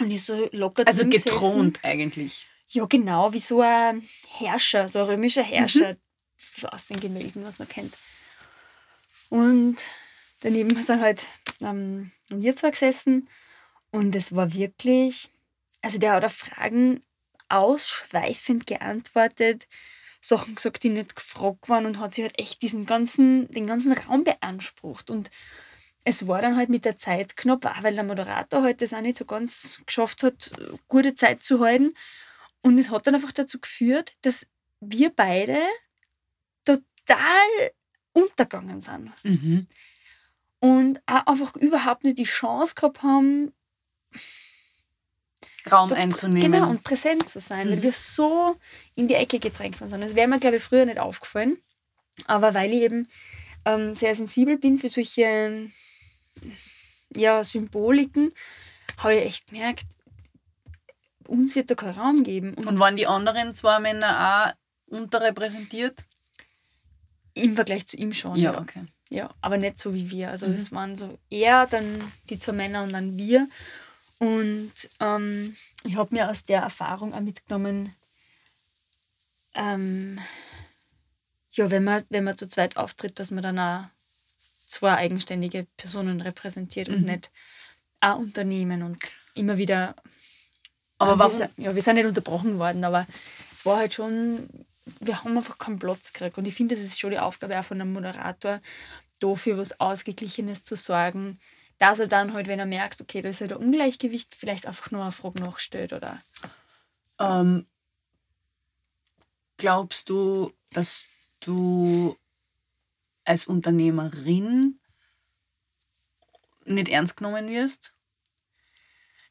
und 0.00 0.10
ist 0.10 0.26
so 0.26 0.48
locker 0.52 0.86
Also 0.86 1.06
gethront 1.08 1.80
eigentlich. 1.82 2.46
Ja, 2.68 2.84
genau, 2.86 3.32
wie 3.32 3.40
so 3.40 3.60
ein 3.60 4.02
Herrscher, 4.28 4.88
so 4.88 5.00
ein 5.00 5.06
römischer 5.06 5.42
Herrscher 5.42 5.90
mhm. 5.92 6.68
aus 6.70 6.86
den 6.86 7.00
Gemälden, 7.00 7.44
was 7.44 7.58
man 7.58 7.68
kennt. 7.68 7.96
Und 9.28 9.76
daneben 10.40 10.80
sind 10.82 11.00
halt 11.00 11.26
ähm, 11.60 12.10
wir 12.28 12.56
zwei 12.56 12.70
gesessen 12.70 13.28
und 13.90 14.16
es 14.16 14.34
war 14.34 14.54
wirklich, 14.54 15.30
also 15.82 15.98
der 15.98 16.12
hat 16.12 16.24
auf 16.24 16.32
Fragen 16.32 17.02
ausschweifend 17.48 18.66
geantwortet, 18.66 19.68
Sachen 20.24 20.54
gesagt, 20.54 20.82
die 20.82 20.88
nicht 20.88 21.16
gefragt 21.16 21.68
waren 21.68 21.84
und 21.84 22.00
hat 22.00 22.14
sich 22.14 22.24
halt 22.24 22.38
echt 22.38 22.62
diesen 22.62 22.86
ganzen, 22.86 23.46
den 23.48 23.66
ganzen 23.66 23.92
Raum 23.92 24.24
beansprucht. 24.24 25.10
Und 25.10 25.30
es 26.04 26.26
war 26.26 26.40
dann 26.40 26.56
halt 26.56 26.70
mit 26.70 26.86
der 26.86 26.96
Zeit 26.96 27.36
knapp, 27.36 27.66
auch 27.66 27.82
weil 27.82 27.94
der 27.94 28.04
Moderator 28.04 28.62
halt 28.62 28.80
das 28.80 28.94
auch 28.94 29.02
nicht 29.02 29.18
so 29.18 29.26
ganz 29.26 29.82
geschafft 29.84 30.22
hat, 30.22 30.50
gute 30.88 31.14
Zeit 31.14 31.42
zu 31.42 31.60
halten. 31.60 31.94
Und 32.62 32.78
es 32.78 32.90
hat 32.90 33.06
dann 33.06 33.14
einfach 33.14 33.32
dazu 33.32 33.60
geführt, 33.60 34.16
dass 34.22 34.46
wir 34.80 35.10
beide 35.10 35.58
total 36.64 37.72
untergegangen 38.12 38.80
sind. 38.80 39.12
Mhm. 39.24 39.66
Und 40.58 41.02
auch 41.04 41.26
einfach 41.26 41.54
überhaupt 41.56 42.04
nicht 42.04 42.16
die 42.16 42.24
Chance 42.24 42.74
gehabt 42.74 43.02
haben, 43.02 43.52
Raum 45.70 45.90
da, 45.90 45.96
einzunehmen. 45.96 46.52
Genau, 46.52 46.70
und 46.70 46.82
präsent 46.82 47.28
zu 47.28 47.38
sein, 47.38 47.68
mhm. 47.68 47.72
weil 47.72 47.82
wir 47.82 47.92
so 47.92 48.56
in 48.94 49.08
die 49.08 49.14
Ecke 49.14 49.38
gedrängt 49.38 49.80
worden 49.80 49.90
sind. 49.90 50.00
Das 50.02 50.14
wäre 50.14 50.28
mir, 50.28 50.38
glaube 50.38 50.56
ich, 50.56 50.62
früher 50.62 50.84
nicht 50.84 50.98
aufgefallen. 50.98 51.58
Aber 52.26 52.54
weil 52.54 52.72
ich 52.72 52.82
eben 52.82 53.08
ähm, 53.64 53.94
sehr 53.94 54.14
sensibel 54.14 54.58
bin 54.58 54.78
für 54.78 54.88
solche 54.88 55.70
ja, 57.16 57.44
Symboliken, 57.44 58.32
habe 58.98 59.16
ich 59.16 59.24
echt 59.24 59.46
gemerkt, 59.48 59.86
uns 61.26 61.56
wird 61.56 61.70
da 61.70 61.74
kein 61.74 61.90
Raum 61.90 62.24
geben. 62.24 62.54
Und, 62.54 62.66
und 62.66 62.78
waren 62.78 62.96
die 62.96 63.06
anderen 63.06 63.54
zwei 63.54 63.80
Männer 63.80 64.54
auch 64.90 64.94
unterrepräsentiert? 64.94 66.04
Im 67.34 67.56
Vergleich 67.56 67.86
zu 67.88 67.96
ihm 67.96 68.12
schon. 68.12 68.36
Ja, 68.36 68.52
ja. 68.52 68.60
okay. 68.60 68.84
Ja, 69.10 69.30
aber 69.40 69.58
nicht 69.58 69.78
so 69.78 69.94
wie 69.94 70.10
wir. 70.10 70.30
Also 70.30 70.46
mhm. 70.46 70.54
es 70.54 70.72
waren 70.72 70.96
so 70.96 71.18
eher 71.30 71.66
dann 71.66 71.84
die 72.30 72.38
zwei 72.38 72.52
Männer 72.52 72.82
und 72.82 72.92
dann 72.92 73.18
wir. 73.18 73.48
Und 74.18 74.72
ähm, 75.00 75.56
ich 75.84 75.96
habe 75.96 76.14
mir 76.14 76.30
aus 76.30 76.44
der 76.44 76.60
Erfahrung 76.60 77.12
auch 77.14 77.20
mitgenommen, 77.20 77.94
ähm, 79.54 80.18
ja, 81.52 81.70
wenn 81.70 81.84
man, 81.84 82.04
wenn 82.10 82.24
man 82.24 82.36
zu 82.36 82.48
zweit 82.48 82.76
auftritt, 82.76 83.18
dass 83.18 83.30
man 83.30 83.42
dann 83.42 83.58
auch 83.58 83.84
zwei 84.66 84.94
eigenständige 84.94 85.66
Personen 85.76 86.20
repräsentiert 86.20 86.88
Mhm. 86.88 86.94
und 86.94 87.02
nicht 87.04 87.30
ein 88.00 88.16
Unternehmen 88.16 88.82
und 88.82 88.98
immer 89.34 89.56
wieder. 89.56 89.94
Aber 90.98 91.12
Ähm, 91.12 91.18
warum? 91.18 91.32
Wir 91.32 91.38
sind, 91.38 91.50
ja, 91.58 91.74
wir 91.74 91.82
sind 91.82 91.94
nicht 91.96 92.06
unterbrochen 92.06 92.58
worden, 92.58 92.84
aber 92.84 93.06
es 93.54 93.64
war 93.66 93.78
halt 93.78 93.94
schon, 93.94 94.48
wir 95.00 95.22
haben 95.22 95.36
einfach 95.36 95.58
keinen 95.58 95.78
Platz 95.78 96.12
gekriegt. 96.12 96.38
Und 96.38 96.46
ich 96.48 96.54
finde, 96.54 96.74
das 96.74 96.84
ist 96.84 96.98
schon 96.98 97.10
die 97.10 97.18
Aufgabe 97.18 97.58
auch 97.58 97.64
von 97.64 97.80
einem 97.80 97.92
Moderator, 97.92 98.60
dafür 99.20 99.58
was 99.58 99.78
Ausgeglichenes 99.80 100.64
zu 100.64 100.76
sorgen, 100.76 101.40
dass 101.84 101.98
er 101.98 102.06
dann 102.06 102.32
halt, 102.32 102.46
wenn 102.46 102.58
er 102.58 102.64
merkt, 102.64 103.02
okay, 103.02 103.20
da 103.20 103.28
ist 103.28 103.42
halt 103.42 103.52
ein 103.52 103.58
Ungleichgewicht, 103.58 104.34
vielleicht 104.34 104.66
einfach 104.66 104.90
nur 104.90 105.02
eine 105.02 105.12
Frage 105.12 105.40
nachstellt 105.40 105.92
oder. 105.92 106.18
Ähm, 107.18 107.66
glaubst 109.58 110.08
du, 110.08 110.50
dass 110.70 111.00
du 111.40 112.16
als 113.24 113.46
Unternehmerin 113.46 114.80
nicht 116.64 116.88
ernst 116.88 117.18
genommen 117.18 117.50
wirst? 117.50 117.92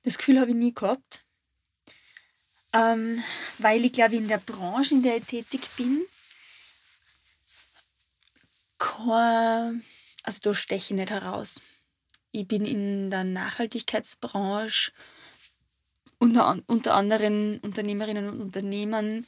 Das 0.04 0.20
Gefühl 0.20 0.40
habe 0.40 0.52
ich 0.52 0.56
nie 0.56 0.76
gehabt. 0.76 1.26
Ähm, 2.72 3.24
weil 3.58 3.84
ich 3.84 3.94
glaube, 3.94 4.16
in 4.16 4.28
der 4.28 4.38
Branche, 4.38 4.94
in 4.94 5.02
der 5.02 5.18
ich 5.18 5.26
tätig 5.26 5.68
bin, 5.76 6.06
also 8.78 10.40
da 10.44 10.54
steche 10.54 10.94
ich 10.94 11.00
nicht 11.00 11.10
heraus. 11.10 11.64
Ich 12.36 12.48
bin 12.48 12.66
in 12.66 13.12
der 13.12 13.24
Nachhaltigkeitsbranche 13.24 14.92
unter, 16.18 16.58
unter 16.66 16.96
anderen 16.96 17.60
Unternehmerinnen 17.60 18.28
und 18.28 18.42
Unternehmern, 18.42 19.24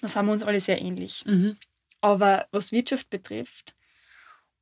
da 0.00 0.08
sind 0.08 0.24
wir 0.24 0.32
uns 0.32 0.42
alle 0.44 0.60
sehr 0.60 0.80
ähnlich. 0.80 1.24
Aber 2.00 2.48
was 2.52 2.72
Wirtschaft 2.72 3.10
betrifft 3.10 3.76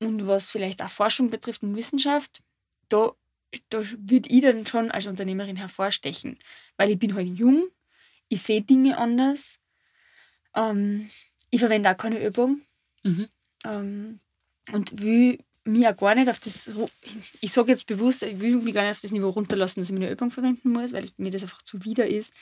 und 0.01 0.27
was 0.27 0.51
vielleicht 0.51 0.83
auch 0.83 0.91
Forschung 0.91 1.31
betrifft 1.31 1.63
und 1.63 1.77
Wissenschaft, 1.77 2.43
da, 2.89 3.13
da 3.69 3.83
würde 3.99 4.29
ich 4.29 4.43
dann 4.43 4.67
schon 4.67 4.91
als 4.91 5.07
Unternehmerin 5.07 5.57
hervorstechen. 5.57 6.39
Weil 6.77 6.91
ich 6.91 6.99
bin 6.99 7.15
halt 7.15 7.29
jung, 7.29 7.69
ich 8.29 8.43
sehe 8.43 8.63
Dinge 8.63 8.99
anders, 8.99 9.61
ähm, 10.57 11.09
ich 11.51 11.61
verwende 11.61 11.89
auch 11.91 11.97
keine 11.97 12.25
Übung 12.27 12.63
Mhm. 13.05 13.29
ähm, 13.65 14.21
und 14.73 15.01
will 15.01 15.39
mich 15.67 15.87
auch 15.87 15.97
gar 15.97 16.15
nicht 16.15 16.29
auf 16.29 16.39
das, 16.39 16.71
ich 17.41 17.53
sage 17.53 17.71
jetzt 17.73 17.87
bewusst, 17.87 18.23
ich 18.23 18.41
will 18.41 18.57
mich 18.57 18.75
gar 18.75 18.83
nicht 18.83 18.93
auf 18.93 19.01
das 19.01 19.13
Niveau 19.13 19.31
runterlassen, 19.31 19.81
dass 19.81 19.91
ich 19.91 19.95
meine 19.95 20.11
Übung 20.11 20.31
verwenden 20.31 20.71
muss, 20.73 20.93
weil 20.93 21.09
mir 21.17 21.31
das 21.31 21.43
einfach 21.43 21.63
zuwider 21.63 22.07
ist. 22.07 22.33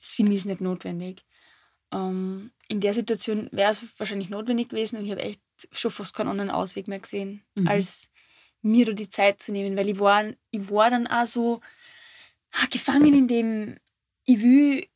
Das 0.00 0.10
finde 0.12 0.34
ich 0.34 0.44
nicht 0.44 0.60
notwendig. 0.60 1.22
Ähm, 1.92 2.50
in 2.68 2.80
der 2.80 2.94
Situation 2.94 3.48
wäre 3.52 3.70
es 3.70 3.98
wahrscheinlich 3.98 4.30
notwendig 4.30 4.70
gewesen 4.70 4.98
und 4.98 5.04
ich 5.04 5.10
habe 5.10 5.22
echt 5.22 5.40
schon 5.72 5.90
fast 5.90 6.14
keinen 6.16 6.28
anderen 6.28 6.50
Ausweg 6.50 6.88
mehr 6.88 7.00
gesehen, 7.00 7.44
Mhm. 7.54 7.68
als 7.68 8.10
mir 8.62 8.86
da 8.86 8.92
die 8.92 9.10
Zeit 9.10 9.42
zu 9.42 9.52
nehmen, 9.52 9.76
weil 9.76 9.88
ich 9.88 9.98
war, 9.98 10.24
ich 10.50 10.70
war 10.70 10.90
dann 10.90 11.06
auch 11.06 11.26
so 11.26 11.60
ah, 12.52 12.66
gefangen 12.70 13.14
in 13.14 13.28
dem, 13.28 13.76
ich 14.24 14.42
will, 14.42 14.86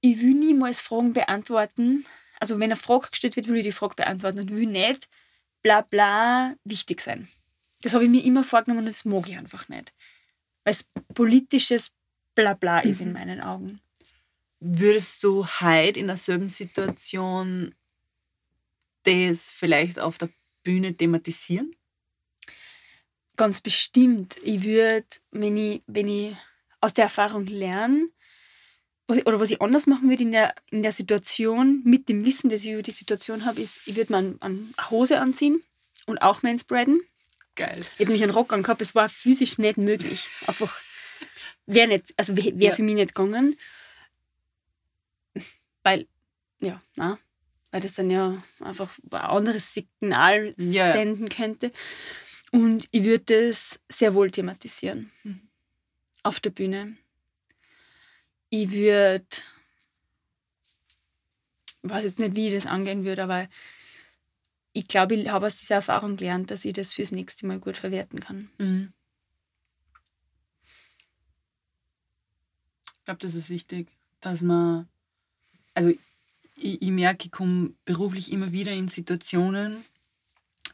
ich 0.00 0.20
will 0.20 0.34
niemals 0.34 0.78
Fragen 0.80 1.12
beantworten. 1.12 2.04
Also 2.40 2.54
wenn 2.56 2.64
eine 2.64 2.76
Frage 2.76 3.08
gestellt 3.10 3.34
wird, 3.34 3.48
will 3.48 3.56
ich 3.56 3.64
die 3.64 3.72
Frage 3.72 3.96
beantworten 3.96 4.38
und 4.38 4.50
will 4.50 4.66
nicht 4.66 5.08
bla 5.62 5.82
bla 5.82 6.54
wichtig 6.64 7.00
sein. 7.00 7.28
Das 7.82 7.94
habe 7.94 8.04
ich 8.04 8.10
mir 8.10 8.24
immer 8.24 8.44
vorgenommen 8.44 8.80
und 8.80 8.86
das 8.86 9.04
mag 9.04 9.28
ich 9.28 9.36
einfach 9.36 9.68
nicht. 9.68 9.92
Weil 10.64 10.72
es 10.74 10.88
politisches 11.14 11.92
Blabla 12.34 12.80
ist 12.80 13.00
in 13.00 13.08
Mhm. 13.08 13.14
meinen 13.14 13.40
Augen. 13.40 13.80
Würdest 14.60 15.22
du 15.22 15.46
heute 15.46 16.00
in 16.00 16.08
derselben 16.08 16.50
Situation 16.50 17.74
das 19.04 19.52
vielleicht 19.52 19.98
auf 19.98 20.18
der 20.18 20.30
Bühne 20.62 20.96
thematisieren? 20.96 21.74
Ganz 23.36 23.60
bestimmt. 23.60 24.36
Ich 24.42 24.64
würde, 24.64 25.06
wenn 25.30 25.56
ich, 25.56 25.82
wenn 25.86 26.08
ich 26.08 26.36
aus 26.80 26.94
der 26.94 27.04
Erfahrung 27.04 27.46
lerne, 27.46 28.08
was 29.08 29.16
ich, 29.16 29.26
oder 29.26 29.40
was 29.40 29.50
ich 29.50 29.60
anders 29.60 29.86
machen 29.86 30.08
würde 30.08 30.22
in 30.22 30.30
der, 30.32 30.54
in 30.70 30.82
der 30.82 30.92
Situation, 30.92 31.80
mit 31.84 32.08
dem 32.08 32.24
Wissen, 32.24 32.50
das 32.50 32.62
ich 32.62 32.70
über 32.70 32.82
die 32.82 32.90
Situation 32.92 33.44
habe, 33.46 33.60
ist, 33.60 33.80
ich 33.86 33.96
würde 33.96 34.12
mir 34.12 34.36
an 34.40 34.74
Hose 34.90 35.18
anziehen 35.20 35.62
und 36.06 36.18
auch 36.18 36.42
manspreaden. 36.42 37.00
Geil. 37.56 37.80
Ich 37.94 37.98
hätte 38.00 38.12
mich 38.12 38.22
einen 38.22 38.32
Rock 38.32 38.52
angehabt, 38.52 38.80
es 38.82 38.94
war 38.94 39.08
physisch 39.08 39.58
nicht 39.58 39.78
möglich. 39.78 40.28
Einfach 40.46 40.72
wäre 41.66 41.88
nicht, 41.88 42.14
also 42.16 42.36
wäre 42.36 42.52
Ja. 42.56 42.72
für 42.74 42.82
mich 42.82 42.94
nicht 42.94 43.14
gegangen. 43.14 43.56
Weil, 45.82 46.06
ja, 46.60 46.80
na, 46.96 47.18
weil 47.70 47.80
das 47.80 47.94
dann 47.94 48.10
ja 48.10 48.42
einfach 48.60 48.90
ein 49.10 49.18
anderes 49.20 49.72
Signal 49.74 50.54
Ja. 50.58 50.92
senden 50.92 51.28
könnte. 51.28 51.72
Und 52.52 52.88
ich 52.92 53.04
würde 53.04 53.48
das 53.50 53.80
sehr 53.88 54.14
wohl 54.14 54.30
thematisieren. 54.30 55.10
Auf 56.22 56.40
der 56.40 56.50
Bühne. 56.50 56.96
Ich 58.50 58.70
würde, 58.70 59.26
ich 61.82 61.90
weiß 61.90 62.04
jetzt 62.04 62.18
nicht, 62.18 62.34
wie 62.34 62.48
ich 62.48 62.54
das 62.54 62.66
angehen 62.66 63.04
würde, 63.04 63.22
aber 63.22 63.48
ich 64.72 64.86
glaube, 64.86 65.14
ich 65.16 65.28
habe 65.28 65.46
aus 65.46 65.56
dieser 65.56 65.76
Erfahrung 65.76 66.16
gelernt, 66.16 66.50
dass 66.50 66.64
ich 66.64 66.72
das 66.72 66.92
fürs 66.92 67.10
nächste 67.10 67.46
Mal 67.46 67.58
gut 67.58 67.76
verwerten 67.76 68.20
kann. 68.20 68.50
Mhm. 68.58 68.92
Ich 72.98 73.04
glaube, 73.04 73.20
das 73.20 73.34
ist 73.34 73.48
wichtig, 73.48 73.88
dass 74.20 74.42
man, 74.42 74.88
also 75.74 75.90
ich, 76.56 76.82
ich 76.82 76.90
merke, 76.90 77.26
ich 77.26 77.30
komme 77.32 77.72
beruflich 77.84 78.30
immer 78.30 78.52
wieder 78.52 78.72
in 78.72 78.88
Situationen, 78.88 79.84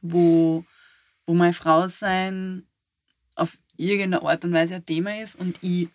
wo, 0.03 0.65
wo 1.27 1.35
meine 1.35 1.53
Frau 1.53 1.89
sein 1.89 2.67
auf 3.37 3.59
irgendeine 3.77 4.23
Art 4.23 4.45
und 4.45 4.53
Weise 4.53 4.77
ein 4.77 4.87
Thema 4.87 5.21
ist 5.21 5.37
und 5.37 5.59
ich, 5.63 5.89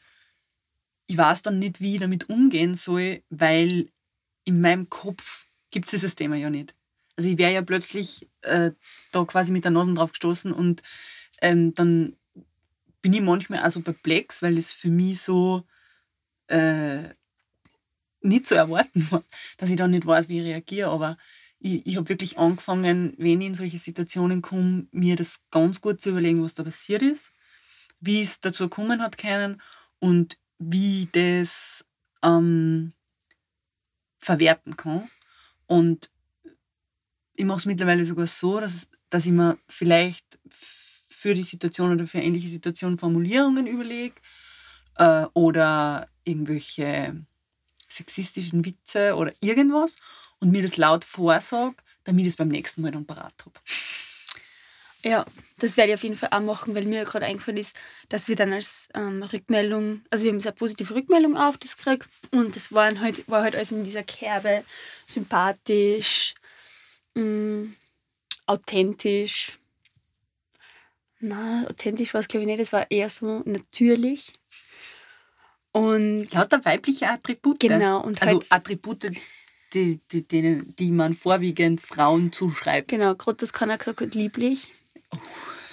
ich 1.10 1.18
weiß 1.18 1.42
dann 1.42 1.58
nicht, 1.58 1.82
wie 1.82 1.96
ich 1.96 2.02
damit 2.02 2.30
umgehen 2.30 2.76
soll, 2.76 3.24
weil 3.32 3.90
in 4.46 4.62
meinem 4.62 4.90
Kopf 4.90 5.48
gibt 5.72 5.86
es 5.86 5.92
dieses 5.92 6.14
Thema 6.16 6.36
ja 6.36 6.52
nicht. 6.52 6.76
Also 7.18 7.30
ich 7.30 7.38
wäre 7.40 7.52
ja 7.52 7.64
plötzlich 7.64 8.30
äh, 8.42 8.72
da 9.12 9.26
quasi 9.26 9.52
mit 9.52 9.64
der 9.64 9.72
Nase 9.72 9.94
drauf 9.96 10.12
gestoßen 10.12 10.54
und 10.54 10.84
ähm, 11.42 11.74
dann 11.74 12.16
bin 13.02 13.14
ich 13.14 13.22
manchmal 13.22 13.66
auch 13.66 13.72
so 13.72 13.82
perplex, 13.82 14.44
weil 14.44 14.56
es 14.58 14.72
für 14.72 14.90
mich 14.90 15.22
so 15.22 15.64
äh, 16.48 17.10
nicht 18.22 18.46
zu 18.46 18.54
erwarten 18.54 19.08
war, 19.10 19.24
dass 19.58 19.72
ich 19.72 19.78
dann 19.78 19.92
nicht 19.92 20.06
weiß, 20.06 20.30
wie 20.30 20.38
ich 20.38 20.44
reagiere. 20.44 20.92
Aber 20.92 21.18
ich, 21.58 21.88
ich 21.88 21.96
habe 21.96 22.08
wirklich 22.08 22.38
angefangen, 22.38 23.16
wenn 23.18 23.42
ich 23.42 23.48
in 23.48 23.56
solche 23.56 23.80
Situationen 23.80 24.44
komme, 24.44 24.88
mir 24.92 25.16
das 25.16 25.42
ganz 25.50 25.82
gut 25.82 26.02
zu 26.02 26.12
überlegen, 26.12 26.44
was 26.44 26.54
da 26.54 26.64
passiert 26.64 27.02
ist, 27.02 27.34
wie 28.00 28.22
es 28.22 28.42
dazu 28.42 28.70
kommen 28.70 29.02
hat 29.02 29.18
können 29.18 29.60
und 29.98 30.38
wie 30.60 31.04
ich 31.04 31.12
das 31.12 31.86
ähm, 32.22 32.94
verwerten 34.20 34.76
kann. 34.78 35.10
Und 35.66 36.12
ich 37.34 37.46
mache 37.46 37.60
es 37.60 37.66
mittlerweile 37.66 38.06
sogar 38.06 38.28
so, 38.28 38.60
dass, 38.60 38.88
dass 39.10 39.26
ich 39.26 39.32
mir 39.32 39.58
vielleicht 39.68 40.40
für 40.50 41.34
die 41.34 41.44
Situation 41.44 41.92
oder 41.92 42.06
für 42.06 42.20
ähnliche 42.20 42.50
Situation 42.50 42.98
Formulierungen 42.98 43.68
überlege 43.68 44.16
äh, 44.96 45.26
oder 45.34 46.10
irgendwelche 46.24 47.26
sexistischen 47.88 48.66
Witze 48.66 49.16
oder 49.16 49.34
irgendwas 49.42 49.96
und 50.40 50.52
mir 50.52 50.62
das 50.62 50.78
laut 50.78 51.04
vorsage, 51.04 51.78
damit 52.04 52.26
ich 52.26 52.34
es 52.34 52.38
beim 52.38 52.50
nächsten 52.50 52.82
Mal 52.82 52.92
dann 52.92 53.06
parat 53.06 53.34
habe. 53.46 53.60
Ja, 55.04 55.26
das 55.60 55.78
werde 55.78 55.92
ich 55.92 55.96
auf 55.96 56.04
jeden 56.04 56.16
Fall 56.16 56.30
auch 56.32 56.42
machen, 56.42 56.76
weil 56.76 56.86
mir 56.86 57.06
gerade 57.06 57.26
eingefallen 57.26 57.58
ist, 57.58 57.76
dass 58.10 58.28
wir 58.28 58.36
dann 58.36 58.52
als 58.52 58.90
ähm, 58.94 59.24
Rückmeldung, 59.24 60.02
also 60.10 60.26
wir 60.26 60.32
haben 60.32 60.42
sehr 60.42 60.52
positive 60.52 60.94
Rückmeldung 60.94 61.38
auf 61.38 61.58
das 61.58 61.78
gekriegt 61.78 62.10
und 62.32 62.56
das 62.56 62.74
waren 62.74 63.00
halt, 63.00 63.28
war 63.30 63.44
halt 63.44 63.56
alles 63.56 63.72
in 63.72 63.84
dieser 63.84 64.04
Kerbe, 64.04 64.64
sympathisch, 65.06 66.36
mh, 67.16 67.70
authentisch. 68.46 69.58
Na, 71.22 71.66
authentisch 71.68 72.14
war 72.14 72.22
es 72.22 72.28
glaube 72.28 72.44
ich 72.44 72.48
nicht, 72.48 72.60
es 72.60 72.74
war 72.74 72.90
eher 72.92 73.10
so 73.10 73.42
natürlich. 73.46 74.34
Und 75.72 76.34
Lauter 76.34 76.64
weibliche 76.66 77.08
Attribute. 77.10 77.60
genau, 77.60 78.02
und 78.02 78.22
Also 78.22 78.40
halt, 78.40 78.52
Attribute, 78.52 79.12
die, 79.74 80.00
die, 80.12 80.28
denen, 80.28 80.76
die 80.78 80.92
man 80.92 81.14
vorwiegend 81.14 81.80
Frauen 81.80 82.32
zuschreibt. 82.32 82.88
genau, 82.88 83.16
gerade 83.16 83.38
das 83.38 83.54
kann 83.54 83.70
er 83.70 83.78
gesagt 83.78 84.16
lieblich. 84.16 84.68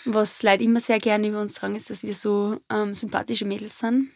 Was 0.05 0.43
Leute 0.43 0.64
immer 0.64 0.81
sehr 0.81 0.99
gerne 0.99 1.28
über 1.28 1.40
uns 1.40 1.57
sagen, 1.57 1.75
ist, 1.75 1.90
dass 1.90 2.02
wir 2.02 2.14
so 2.14 2.61
ähm, 2.71 2.95
sympathische 2.95 3.45
Mädels 3.45 3.78
sind. 3.78 4.11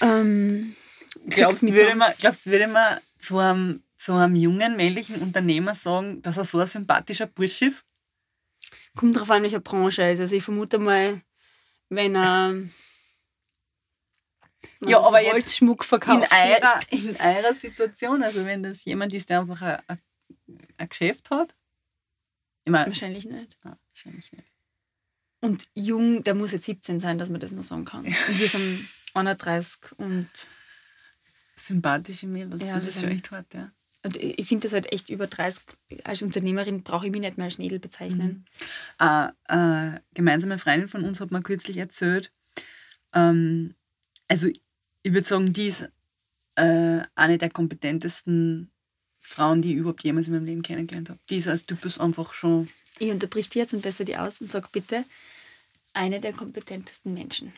Ähm, 0.00 0.74
Glaubst 1.26 1.62
du, 1.62 1.68
würde 1.68 1.92
so- 1.92 1.96
man, 1.96 2.12
glaubst, 2.18 2.46
würde 2.46 2.66
man 2.66 2.98
zu 3.18 3.38
einem, 3.38 3.82
zu 3.96 4.14
einem 4.14 4.34
jungen 4.34 4.76
männlichen 4.76 5.16
Unternehmer 5.20 5.74
sagen, 5.74 6.22
dass 6.22 6.38
er 6.38 6.44
so 6.44 6.58
ein 6.58 6.66
sympathischer 6.66 7.26
Bursch 7.26 7.62
ist? 7.62 7.84
kommt 8.96 9.16
drauf 9.16 9.30
an, 9.30 9.42
welche 9.42 9.60
Branche 9.60 10.02
es 10.04 10.14
ist. 10.14 10.20
Also 10.20 10.36
ich 10.36 10.42
vermute 10.42 10.78
mal, 10.78 11.22
wenn 11.88 12.14
er 12.16 12.54
ja, 14.80 15.00
aber 15.00 15.22
jetzt 15.22 15.32
Holzschmuck 15.34 15.84
verkauft. 15.84 16.18
in 16.18 16.22
eurer, 16.30 16.80
in 16.90 17.16
eurer 17.16 17.54
Situation, 17.54 18.22
also 18.22 18.44
wenn 18.44 18.62
das 18.62 18.84
jemand 18.84 19.12
ist, 19.14 19.30
der 19.30 19.40
einfach 19.40 19.62
ein, 19.62 19.78
ein, 19.88 19.98
ein 20.78 20.88
Geschäft 20.88 21.30
hat, 21.30 21.54
meine, 22.70 22.86
Wahrscheinlich 22.86 23.24
nicht. 23.24 23.58
ja, 23.64 23.76
wahrscheinlich 23.88 24.32
nicht. 24.32 24.52
Und 25.40 25.68
jung, 25.74 26.22
der 26.22 26.34
muss 26.34 26.52
jetzt 26.52 26.66
17 26.66 27.00
sein, 27.00 27.18
dass 27.18 27.28
man 27.28 27.40
das 27.40 27.50
noch 27.52 27.64
sagen 27.64 27.84
kann. 27.84 28.04
Und 28.04 28.38
wir 28.38 28.48
sind 28.48 28.88
31 29.14 29.98
und, 29.98 30.28
Sympathische 31.54 32.26
Mädels, 32.26 32.64
Ja, 32.64 32.74
das 32.74 32.86
ist 32.86 33.00
schon 33.02 33.10
echt 33.10 33.30
hart, 33.30 33.52
ja. 33.54 33.70
und 34.02 34.16
ich 34.16 34.48
finde 34.48 34.62
das 34.62 34.72
halt 34.72 34.90
echt 34.90 35.10
über 35.10 35.26
30. 35.26 35.64
Als 36.02 36.22
Unternehmerin 36.22 36.82
brauche 36.82 37.06
ich 37.06 37.12
mich 37.12 37.20
nicht 37.20 37.36
mehr 37.36 37.44
als 37.44 37.58
Mädel 37.58 37.78
bezeichnen. 37.78 38.46
Eine 38.98 39.34
äh, 39.48 40.00
gemeinsame 40.14 40.58
Freundin 40.58 40.88
von 40.88 41.04
uns 41.04 41.20
hat 41.20 41.30
mir 41.30 41.42
kürzlich 41.42 41.76
erzählt, 41.76 42.32
ähm, 43.12 43.74
also 44.28 44.48
ich 44.48 45.12
würde 45.12 45.28
sagen, 45.28 45.52
die 45.52 45.68
ist 45.68 45.88
äh, 46.56 47.02
eine 47.14 47.38
der 47.38 47.50
kompetentesten 47.50 48.71
Frauen, 49.32 49.62
die 49.62 49.72
ich 49.72 49.76
überhaupt 49.78 50.04
jemals 50.04 50.26
in 50.28 50.34
meinem 50.34 50.46
Leben 50.46 50.62
kennengelernt 50.62 51.08
habe. 51.10 51.18
Die 51.30 51.36
ist 51.38 51.48
als 51.48 51.66
Typus 51.66 51.98
einfach 51.98 52.34
schon, 52.34 52.68
Ich 52.98 53.10
unterbrich 53.10 53.48
die 53.48 53.58
jetzt 53.58 53.74
und 53.74 53.82
besser 53.82 54.04
die 54.04 54.16
aus 54.16 54.40
und 54.40 54.50
sag 54.50 54.70
bitte, 54.72 55.04
eine 55.94 56.20
der 56.20 56.32
kompetentesten 56.32 57.12
Menschen. 57.14 57.52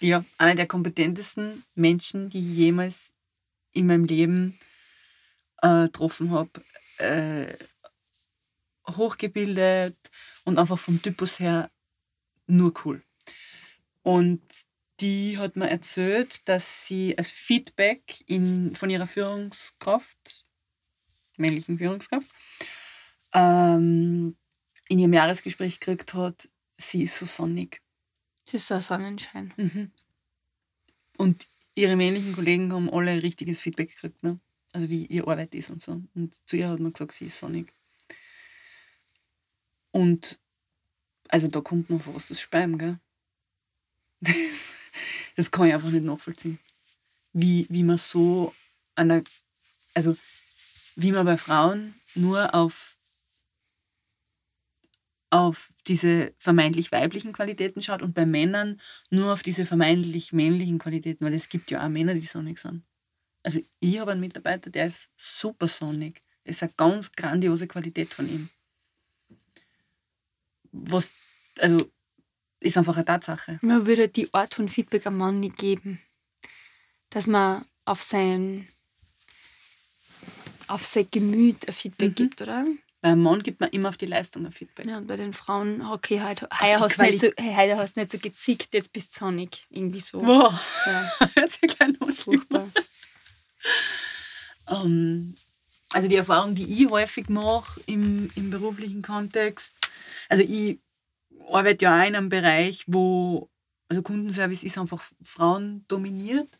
ja, 0.00 0.24
eine 0.38 0.54
der 0.54 0.66
kompetentesten 0.66 1.64
Menschen, 1.74 2.30
die 2.30 2.40
ich 2.40 2.56
jemals 2.56 3.12
in 3.72 3.86
meinem 3.86 4.04
Leben 4.04 4.58
äh, 5.62 5.84
getroffen 5.84 6.30
habe. 6.30 6.50
Äh, 6.98 7.54
hochgebildet 8.96 9.96
und 10.44 10.58
einfach 10.58 10.78
vom 10.78 11.00
Typus 11.00 11.38
her 11.38 11.70
nur 12.46 12.72
cool. 12.84 13.02
Und 14.02 14.42
die 15.00 15.38
hat 15.38 15.56
mir 15.56 15.70
erzählt, 15.70 16.48
dass 16.48 16.86
sie 16.86 17.16
als 17.16 17.30
Feedback 17.30 18.22
in, 18.26 18.74
von 18.74 18.90
ihrer 18.90 19.06
Führungskraft, 19.06 20.44
männlichen 21.40 21.78
Führungskraft, 21.78 22.28
ähm, 23.32 24.36
in 24.88 24.98
ihrem 24.98 25.12
Jahresgespräch 25.12 25.80
gekriegt 25.80 26.14
hat, 26.14 26.48
sie 26.76 27.02
ist 27.02 27.16
so 27.16 27.26
sonnig. 27.26 27.82
Das 28.46 28.54
ist 28.54 28.68
so 28.68 28.74
ein 28.74 28.80
Sonnenschein. 28.80 29.92
Und 31.18 31.48
ihre 31.74 31.96
männlichen 31.96 32.32
Kollegen 32.34 32.72
haben 32.72 32.90
alle 32.90 33.22
richtiges 33.22 33.60
Feedback 33.60 33.90
gekriegt, 33.90 34.22
ne? 34.22 34.40
Also 34.72 34.88
wie 34.88 35.06
ihr 35.06 35.26
Arbeit 35.26 35.54
ist 35.54 35.70
und 35.70 35.82
so. 35.82 36.02
Und 36.14 36.40
zu 36.46 36.56
ihr 36.56 36.68
hat 36.68 36.80
man 36.80 36.92
gesagt, 36.92 37.12
sie 37.12 37.26
ist 37.26 37.38
sonnig. 37.38 37.72
Und 39.90 40.40
also 41.28 41.48
da 41.48 41.60
kommt 41.60 41.90
noch 41.90 42.06
was 42.14 42.28
das 42.28 42.40
Speiben, 42.40 42.78
gell? 42.78 42.98
Das, 44.22 45.46
das 45.46 45.50
kann 45.50 45.68
ich 45.68 45.74
einfach 45.74 45.90
nicht 45.90 46.04
nachvollziehen. 46.04 46.58
Wie, 47.32 47.66
wie 47.70 47.84
man 47.84 47.96
so 47.96 48.52
einer, 48.94 49.22
also 49.94 50.16
wie 51.02 51.12
man 51.12 51.26
bei 51.26 51.36
Frauen 51.36 51.94
nur 52.14 52.54
auf, 52.54 52.96
auf 55.30 55.72
diese 55.86 56.34
vermeintlich 56.38 56.92
weiblichen 56.92 57.32
Qualitäten 57.32 57.82
schaut 57.82 58.02
und 58.02 58.14
bei 58.14 58.26
Männern 58.26 58.80
nur 59.10 59.32
auf 59.32 59.42
diese 59.42 59.66
vermeintlich 59.66 60.32
männlichen 60.32 60.78
Qualitäten, 60.78 61.24
weil 61.24 61.34
es 61.34 61.48
gibt 61.48 61.70
ja 61.70 61.84
auch 61.84 61.88
Männer, 61.88 62.14
die 62.14 62.20
sonnig 62.26 62.58
sind. 62.58 62.82
Also 63.42 63.60
ich 63.78 63.98
habe 63.98 64.12
einen 64.12 64.20
Mitarbeiter, 64.20 64.70
der 64.70 64.86
ist 64.86 65.10
super 65.16 65.68
sonnig. 65.68 66.22
Das 66.44 66.56
ist 66.56 66.62
eine 66.62 66.72
ganz 66.76 67.12
grandiose 67.12 67.66
Qualität 67.66 68.12
von 68.12 68.28
ihm. 68.28 68.50
Was, 70.72 71.12
also, 71.58 71.78
ist 72.60 72.76
einfach 72.76 72.96
eine 72.96 73.04
Tatsache. 73.04 73.58
Man 73.62 73.86
würde 73.86 74.08
die 74.08 74.32
Art 74.34 74.54
von 74.54 74.68
Feedback 74.68 75.06
am 75.06 75.16
Mann 75.16 75.40
nicht 75.40 75.56
geben. 75.56 76.00
Dass 77.08 77.26
man 77.26 77.64
auf 77.84 78.02
sein, 78.02 78.68
auf 80.70 80.86
sein 80.86 81.06
Gemüt 81.10 81.66
ein 81.68 81.74
Feedback 81.74 82.10
Mhm. 82.10 82.14
gibt, 82.14 82.42
oder? 82.42 82.66
Beim 83.02 83.22
Mann 83.22 83.42
gibt 83.42 83.60
man 83.60 83.70
immer 83.70 83.88
auf 83.88 83.96
die 83.96 84.06
Leistung 84.06 84.44
ein 84.44 84.52
Feedback. 84.52 84.86
Ja, 84.86 84.98
und 84.98 85.06
bei 85.06 85.16
den 85.16 85.32
Frauen, 85.32 85.80
okay, 85.80 86.20
heute, 86.22 86.48
heuer 86.60 86.76
die 86.76 86.82
hast 86.82 86.98
du 86.98 87.02
nicht 87.02 87.20
so, 87.20 87.28
heute 87.28 87.76
hast 87.78 87.96
du 87.96 88.00
nicht 88.00 88.12
so 88.12 88.18
gezickt, 88.18 88.74
jetzt 88.74 88.92
bist 88.92 89.14
du 89.14 89.20
sonnig. 89.20 89.64
Irgendwie 89.70 90.00
so. 90.00 90.20
Wow, 90.22 90.52
Ja, 90.86 91.12
noch 92.00 92.12
schlimmer. 92.12 92.14
furchtbar. 92.14 92.68
Ähm, 94.68 95.34
also 95.90 96.08
die 96.08 96.16
Erfahrung, 96.16 96.54
die 96.54 96.84
ich 96.84 96.90
häufig 96.90 97.28
mache 97.28 97.80
im, 97.86 98.30
im 98.34 98.50
beruflichen 98.50 99.02
Kontext, 99.02 99.72
also 100.28 100.42
ich 100.44 100.78
arbeite 101.50 101.86
ja 101.86 102.00
auch 102.02 102.06
in 102.06 102.14
einem 102.14 102.28
Bereich, 102.28 102.84
wo, 102.86 103.48
also 103.88 104.02
Kundenservice 104.02 104.62
ist 104.62 104.78
einfach 104.78 105.02
Frauen 105.22 105.84
dominiert. 105.88 106.58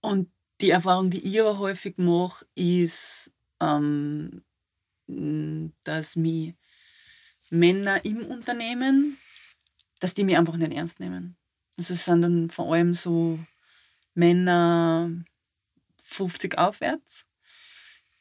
Und 0.00 0.30
die 0.60 0.70
Erfahrung, 0.70 1.10
die 1.10 1.24
ich 1.24 1.40
aber 1.40 1.58
häufig 1.58 1.98
mache, 1.98 2.46
ist, 2.54 3.30
ähm, 3.60 4.42
dass 5.84 6.16
mich 6.16 6.54
Männer 7.50 8.04
im 8.04 8.26
Unternehmen, 8.26 9.18
dass 10.00 10.14
die 10.14 10.24
mich 10.24 10.36
einfach 10.36 10.56
nicht 10.56 10.72
ernst 10.72 11.00
nehmen. 11.00 11.36
Also 11.76 11.94
es 11.94 12.04
sind 12.04 12.22
dann 12.22 12.50
vor 12.50 12.72
allem 12.72 12.94
so 12.94 13.38
Männer 14.14 15.10
50 16.02 16.58
aufwärts, 16.58 17.24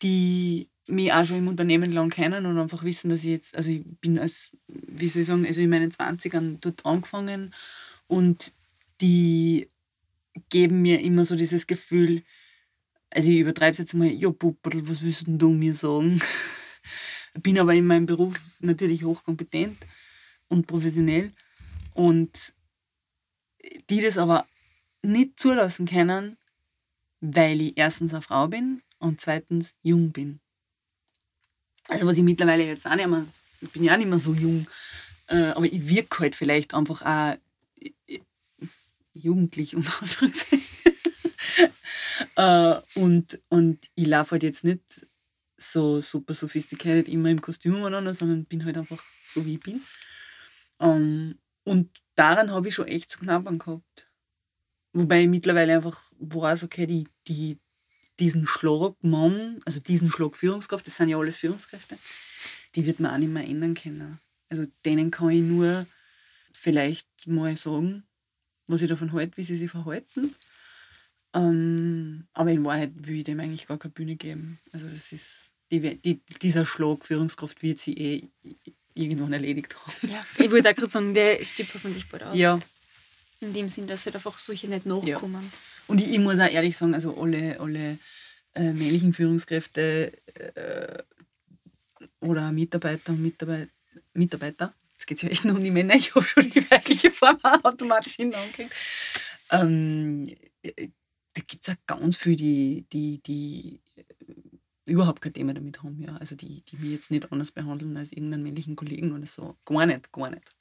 die 0.02 0.70
mich 0.88 1.12
auch 1.12 1.26
schon 1.26 1.38
im 1.40 1.48
Unternehmen 1.48 1.92
lang 1.92 2.10
kennen 2.10 2.46
und 2.46 2.58
einfach 2.58 2.84
wissen, 2.84 3.10
dass 3.10 3.20
ich 3.20 3.32
jetzt, 3.32 3.56
also 3.56 3.70
ich 3.70 3.84
bin 4.00 4.20
als, 4.20 4.52
wie 4.68 5.10
soll 5.10 5.24
ich 5.24 5.28
sagen, 5.28 5.46
also 5.46 5.60
in 5.60 5.70
meinen 5.70 5.92
20ern 5.92 6.58
dort 6.62 6.86
angefangen 6.86 7.54
und 8.08 8.54
die 9.02 9.68
geben 10.50 10.82
mir 10.82 11.02
immer 11.02 11.26
so 11.26 11.36
dieses 11.36 11.68
Gefühl, 11.68 12.24
also 13.10 13.32
ich 13.32 13.40
übertreibe 13.40 13.72
es 13.72 13.78
jetzt 13.78 13.94
mal, 13.94 14.08
ja 14.08 14.32
Pupperl, 14.32 14.88
was 14.88 15.02
willst 15.02 15.28
denn 15.28 15.40
du 15.40 15.50
mir 15.50 15.74
sagen? 15.74 16.22
bin 17.42 17.60
aber 17.60 17.74
in 17.74 17.86
meinem 17.86 18.06
Beruf 18.06 18.40
natürlich 18.60 19.04
hochkompetent 19.04 19.78
und 20.48 20.68
professionell 20.68 21.34
und 21.94 22.54
die 23.90 24.02
das 24.02 24.18
aber 24.18 24.48
nicht 25.02 25.40
zulassen 25.40 25.86
können, 25.86 26.38
weil 27.20 27.62
ich 27.62 27.78
erstens 27.78 28.14
eine 28.14 28.22
Frau 28.22 28.48
bin 28.48 28.82
und 29.00 29.22
zweitens 29.22 29.76
jung 29.82 30.12
bin. 30.12 30.40
Also 31.90 32.06
was 32.06 32.18
ich 32.18 32.24
mittlerweile 32.24 32.66
jetzt 32.66 32.88
auch 32.88 32.96
nicht 32.96 33.08
mehr, 33.08 33.26
ich 33.62 33.70
bin 33.70 33.84
ja 33.84 33.94
auch 33.94 33.98
nicht 33.98 34.10
mehr 34.10 34.20
so 34.20 34.34
jung, 34.34 34.68
äh, 35.28 35.48
aber 35.48 35.66
ich 35.66 35.88
wirke 35.88 36.20
halt 36.20 36.36
vielleicht 36.36 36.74
einfach 36.74 37.02
auch 37.02 37.38
jugendlich 39.24 39.76
Anführungszeichen. 40.02 40.62
äh, 42.36 42.76
und, 42.96 43.40
und 43.50 43.90
ich 43.96 44.08
laufe 44.08 44.32
halt 44.32 44.44
jetzt 44.44 44.64
nicht 44.64 45.08
so 45.58 46.02
super 46.02 46.34
sophisticated 46.34 47.08
immer 47.08 47.30
im 47.30 47.42
Kostüm 47.42 47.76
umeinander, 47.76 48.14
sondern 48.14 48.46
bin 48.46 48.64
halt 48.64 48.78
einfach 48.78 49.04
so, 49.28 49.46
wie 49.46 49.56
ich 49.56 49.60
bin. 49.60 49.82
Ähm, 50.80 51.40
und 51.64 51.90
daran 52.16 52.52
habe 52.52 52.68
ich 52.68 52.76
schon 52.76 52.88
echt 52.88 53.10
zu 53.10 53.20
knabbern 53.20 53.58
gehabt. 53.58 54.10
Wobei 54.94 55.24
ich 55.24 55.28
mittlerweile 55.28 55.76
einfach 55.76 56.02
weiß, 56.20 56.64
okay, 56.64 56.88
die, 56.88 57.08
die, 57.28 57.60
diesen 58.20 58.48
Schlag 58.48 58.96
Mann, 59.02 59.60
also 59.66 59.80
diesen 59.80 60.12
Schlag 60.12 60.36
Führungskraft, 60.36 60.88
das 60.88 60.98
sind 60.98 61.10
ja 61.10 61.18
alles 61.18 61.38
Führungskräfte, 61.38 61.98
die 62.76 62.86
wird 62.86 63.00
man 63.00 63.12
auch 63.12 63.18
nicht 63.18 63.32
mehr 63.32 63.44
ändern 63.44 63.74
können. 63.74 64.20
Also 64.50 64.66
denen 64.86 65.12
kann 65.12 65.30
ich 65.30 65.42
nur 65.42 65.86
vielleicht 66.54 67.08
mal 67.28 67.56
sagen, 67.56 68.07
was 68.68 68.82
ich 68.82 68.90
davon 68.90 69.14
halte, 69.14 69.38
wie 69.38 69.44
sie 69.44 69.56
sich 69.56 69.72
verhalten. 69.72 70.36
Ähm, 71.34 72.28
aber 72.34 72.52
in 72.52 72.64
Wahrheit 72.66 72.92
will 72.96 73.18
ich 73.18 73.24
dem 73.24 73.40
eigentlich 73.40 73.68
gar 73.68 73.78
keine 73.78 73.94
Bühne 73.94 74.16
geben. 74.16 74.60
Also 74.72 74.88
das 74.88 75.12
ist, 75.12 75.50
die, 75.72 75.96
die, 76.02 76.22
dieser 76.42 76.66
Schlag 76.66 77.06
Führungskraft 77.06 77.62
wird 77.62 77.80
sie 77.80 77.94
eh 77.94 78.30
irgendwann 78.94 79.34
erledigt 79.34 79.76
haben. 79.76 80.10
Ja, 80.10 80.26
ich 80.38 80.52
wollte 80.52 80.70
auch 80.70 80.76
gerade 80.76 80.90
sagen, 80.92 81.14
der 81.14 81.44
stirbt 81.44 81.74
hoffentlich 81.74 82.08
bald 82.10 82.24
aus. 82.24 82.38
Ja, 82.38 82.60
In 83.40 83.54
dem 83.54 83.70
Sinn, 83.70 83.88
dass 83.88 84.06
halt 84.06 84.16
einfach 84.16 84.38
solche 84.40 84.68
nicht 84.68 84.86
nachkommen. 84.86 85.52
Und 85.88 86.02
ich, 86.02 86.10
ich 86.10 86.20
muss 86.20 86.40
auch 86.40 86.50
ehrlich 86.50 86.76
sagen, 86.76 86.94
also 86.94 87.16
alle, 87.22 87.60
alle 87.60 88.00
äh, 88.56 88.74
männlichen 88.74 89.14
Führungskräfte 89.14 90.12
äh, 90.34 91.04
oder 92.20 92.52
Mitarbeiter 92.52 93.14
und 93.14 93.22
Mitarbeiter, 93.22 93.70
Mitarbeiter, 94.14 94.74
geht 95.08 95.18
es 95.18 95.24
ja 95.24 95.30
echt 95.30 95.46
nur 95.46 95.56
um 95.56 95.64
die 95.64 95.72
Männer, 95.72 95.96
ich 95.96 96.14
habe 96.14 96.24
schon 96.24 96.50
die 96.50 96.70
weibliche 96.70 97.10
Form 97.10 97.40
automatisch 97.64 98.16
hinankriegt. 98.16 98.72
Ähm, 99.50 100.36
äh, 100.62 100.90
da 101.34 101.42
gibt 101.48 101.68
es 101.68 101.74
auch 101.74 101.80
ganz 101.88 102.18
viele, 102.18 102.36
die, 102.36 102.86
die, 102.92 103.22
die 103.24 103.82
äh, 103.96 104.04
überhaupt 104.86 105.22
kein 105.22 105.34
Thema 105.34 105.54
damit 105.54 105.82
haben. 105.82 106.02
Ja. 106.02 106.18
Also 106.18 106.36
die, 106.36 106.62
die 106.62 106.78
mich 106.78 106.92
jetzt 106.92 107.12
nicht 107.12 107.32
anders 107.32 107.52
behandeln 107.52 107.96
als 107.98 108.12
irgendeinen 108.12 108.44
männlichen 108.44 108.76
Kollegen 108.76 109.14
oder 109.14 109.26
so. 109.26 109.58
Gar 109.66 109.86
nicht, 109.86 110.12
gar 110.12 110.30
nicht. 110.30 110.54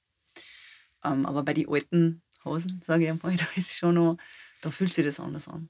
Ähm, 1.04 1.26
aber 1.26 1.42
bei 1.42 1.52
den 1.52 1.68
alten 1.68 2.22
Hasen, 2.44 2.80
sage 2.84 3.04
ich 3.04 3.10
einmal, 3.10 3.36
da 3.36 3.46
ist 3.56 3.76
schon 3.76 3.96
noch, 3.96 4.18
da 4.60 4.70
fühlt 4.70 4.94
sich 4.94 5.04
das 5.04 5.20
anders 5.20 5.48
an. 5.48 5.68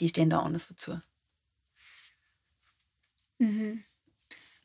Die 0.00 0.08
stehen 0.08 0.30
da 0.30 0.40
anders 0.40 0.68
dazu. 0.68 1.00
Mhm. 3.38 3.84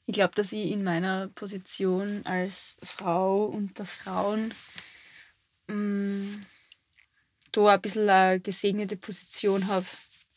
Ich 0.08 0.14
glaube, 0.14 0.34
dass 0.36 0.54
ich 0.54 0.72
in 0.72 0.86
meiner 0.86 1.28
Position 1.28 2.26
als 2.26 2.78
Frau 2.82 3.44
unter 3.44 3.86
Frauen 3.86 4.54
ähm, 5.68 6.46
da 7.52 7.74
ein 7.74 7.82
bisschen 7.82 8.10
eine 8.10 8.40
gesegnete 8.40 8.96
Position 8.96 9.68
habe, 9.68 9.86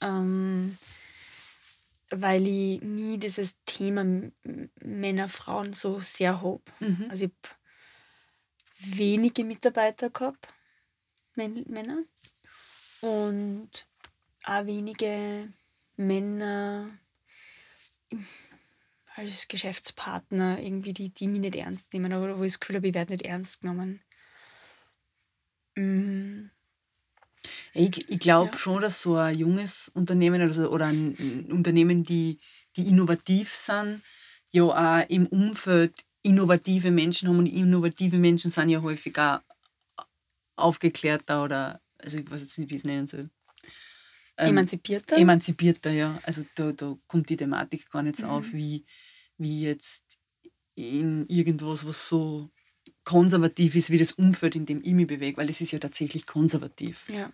ähm, 0.01 0.77
weil 2.11 2.49
ich 2.49 2.83
nie 2.83 3.17
dieses 3.19 3.59
Thema 3.65 4.05
Männer, 4.83 5.29
Frauen 5.29 5.73
so 5.73 6.01
sehr 6.01 6.43
habe. 6.43 6.63
Mhm. 6.81 7.07
Also 7.09 7.27
ich 7.27 7.31
habe 7.31 8.97
wenige 8.97 9.45
Mitarbeiter 9.45 10.11
gehabt, 10.11 10.49
Männer, 11.37 12.03
und 13.03 13.71
auch 14.43 14.67
wenige 14.67 15.53
Männer 15.97 16.91
als 19.21 19.49
Geschäftspartner, 19.49 20.61
irgendwie, 20.61 20.93
die, 20.93 21.11
die 21.11 21.29
mich 21.29 21.41
nicht 21.41 21.57
ernst 21.57 21.93
nehmen 21.93 22.13
oder 22.13 22.39
wo 22.39 22.43
ich 22.43 22.53
das 22.53 22.61
Gefühl 22.61 22.77
habe, 22.77 22.89
ich 22.89 22.95
werde 22.95 23.13
nicht 23.13 23.25
ernst 23.25 23.61
genommen. 23.61 24.01
Mhm. 25.77 26.51
Ich, 27.73 28.09
ich 28.09 28.19
glaube 28.19 28.51
ja. 28.53 28.59
schon, 28.59 28.83
dass 28.83 29.03
so 29.03 29.17
ein 29.17 29.39
junges 29.39 29.91
Unternehmen 29.95 30.43
oder, 30.43 30.53
so, 30.53 30.71
oder 30.71 30.87
ein, 30.87 31.47
Unternehmen, 31.51 32.03
die, 32.05 32.39
die 32.77 32.89
innovativ 32.89 33.55
sind, 33.55 34.03
ja 34.51 34.65
auch 34.65 35.09
im 35.09 35.27
Umfeld 35.27 36.05
innovative 36.23 36.91
Menschen 36.91 37.29
haben 37.29 37.39
und 37.39 37.47
innovative 37.47 38.19
Menschen 38.19 38.51
sind 38.51 38.69
ja 38.69 38.83
häufig 38.83 39.19
auch 39.19 39.41
aufgeklärter 40.57 41.45
oder, 41.45 41.81
also 41.99 42.19
ich 42.19 42.31
weiß 42.31 42.41
jetzt 42.43 42.59
nicht, 42.59 42.71
wie 42.71 42.75
ich 42.75 42.81
es 42.81 42.85
nennen 42.85 43.07
soll. 43.07 43.31
Ähm, 44.37 44.51
emanzipierter? 44.51 45.17
Emanzipierter, 45.17 45.91
ja. 45.91 46.19
Also 46.25 46.45
da, 46.55 46.73
da 46.73 46.97
kommt 47.07 47.29
die 47.31 47.37
Thematik 47.37 47.91
gar 47.91 48.03
nicht 48.03 48.17
so 48.17 48.27
mhm. 48.27 48.33
auf, 48.33 48.53
wie, 48.53 48.85
wie 49.41 49.63
jetzt 49.63 50.19
in 50.75 51.27
irgendwas, 51.27 51.87
was 51.87 52.09
so 52.09 52.51
konservativ 53.05 53.75
ist 53.75 53.91
wie 53.91 53.99
das 53.99 54.13
Umfeld, 54.13 54.55
in 54.55 54.67
dem 54.67 54.83
ich 54.85 54.93
mich 54.93 55.07
bewege, 55.07 55.37
weil 55.39 55.51
es 55.51 55.61
ist 55.61 55.73
ja 55.73 55.79
tatsächlich 55.79 56.27
konservativ. 56.27 57.09
Ja. 57.09 57.33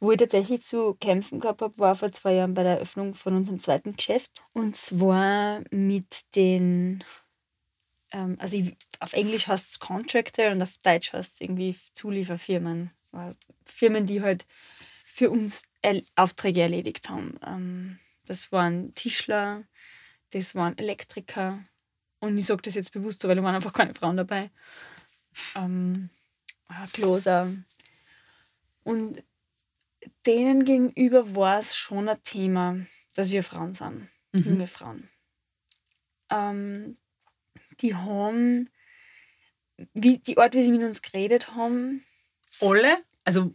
Wo 0.00 0.10
ich 0.10 0.18
tatsächlich 0.18 0.62
zu 0.64 0.94
kämpfen 0.94 1.40
gehabt 1.40 1.62
habe, 1.62 1.78
war 1.78 1.94
vor 1.94 2.12
zwei 2.12 2.34
Jahren 2.34 2.54
bei 2.54 2.62
der 2.62 2.76
Eröffnung 2.76 3.14
von 3.14 3.34
unserem 3.34 3.58
zweiten 3.58 3.94
Geschäft. 3.94 4.42
Und 4.52 4.76
zwar 4.76 5.62
mit 5.70 6.34
den, 6.34 7.04
ähm, 8.12 8.36
also 8.38 8.56
ich, 8.56 8.76
auf 9.00 9.12
Englisch 9.12 9.46
heißt 9.46 9.70
es 9.70 9.78
Contractor 9.78 10.50
und 10.50 10.62
auf 10.62 10.76
Deutsch 10.78 11.12
heißt 11.12 11.34
es 11.34 11.40
irgendwie 11.40 11.76
Zulieferfirmen. 11.94 12.90
Firmen, 13.64 14.06
die 14.06 14.20
halt 14.20 14.46
für 15.04 15.30
uns 15.30 15.62
Aufträge 16.14 16.60
erledigt 16.60 17.08
haben. 17.08 17.38
Ähm, 17.46 17.98
das 18.26 18.52
waren 18.52 18.92
Tischler, 18.94 19.64
das 20.30 20.54
waren 20.54 20.76
Elektriker, 20.78 21.64
und 22.20 22.38
ich 22.38 22.46
sage 22.46 22.62
das 22.62 22.74
jetzt 22.74 22.92
bewusst 22.92 23.22
so, 23.22 23.28
weil 23.28 23.36
da 23.36 23.42
waren 23.42 23.54
einfach 23.54 23.72
keine 23.72 23.94
Frauen 23.94 24.16
dabei. 24.16 24.50
Ähm, 25.54 26.10
Closer. 26.92 27.52
Und 28.82 29.22
denen 30.24 30.64
gegenüber 30.64 31.36
war 31.36 31.60
es 31.60 31.76
schon 31.76 32.08
ein 32.08 32.22
Thema, 32.22 32.76
dass 33.14 33.30
wir 33.30 33.42
Frauen 33.42 33.74
sind, 33.74 34.08
mhm. 34.32 34.44
junge 34.44 34.66
Frauen. 34.66 35.08
Ähm, 36.30 36.96
die 37.80 37.94
haben, 37.94 38.70
wie, 39.94 40.18
die 40.18 40.38
Art, 40.38 40.54
wie 40.54 40.62
sie 40.62 40.72
mit 40.72 40.82
uns 40.82 41.02
geredet 41.02 41.54
haben. 41.54 42.04
Alle? 42.60 42.98
Also 43.24 43.54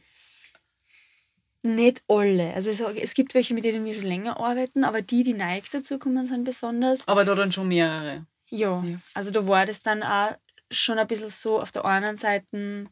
nicht 1.63 2.03
alle. 2.07 2.53
Also 2.53 2.69
es, 2.69 2.79
es 2.79 3.13
gibt 3.13 3.33
welche, 3.33 3.53
mit 3.53 3.63
denen 3.63 3.85
wir 3.85 3.93
schon 3.93 4.05
länger 4.05 4.39
arbeiten, 4.39 4.83
aber 4.83 5.01
die, 5.01 5.23
die 5.23 5.33
neu 5.33 5.61
dazu 5.71 5.99
kommen, 5.99 6.25
sind 6.25 6.43
besonders. 6.43 7.07
Aber 7.07 7.25
da 7.25 7.35
dann 7.35 7.51
schon 7.51 7.67
mehrere. 7.67 8.25
Ja, 8.49 8.83
ja. 8.83 8.99
also 9.13 9.31
da 9.31 9.47
war 9.47 9.65
das 9.65 9.81
dann 9.81 10.03
auch 10.03 10.35
schon 10.71 10.99
ein 10.99 11.07
bisschen 11.07 11.29
so 11.29 11.59
auf 11.61 11.71
der 11.71 11.85
einen 11.85 12.17
Seite, 12.17 12.87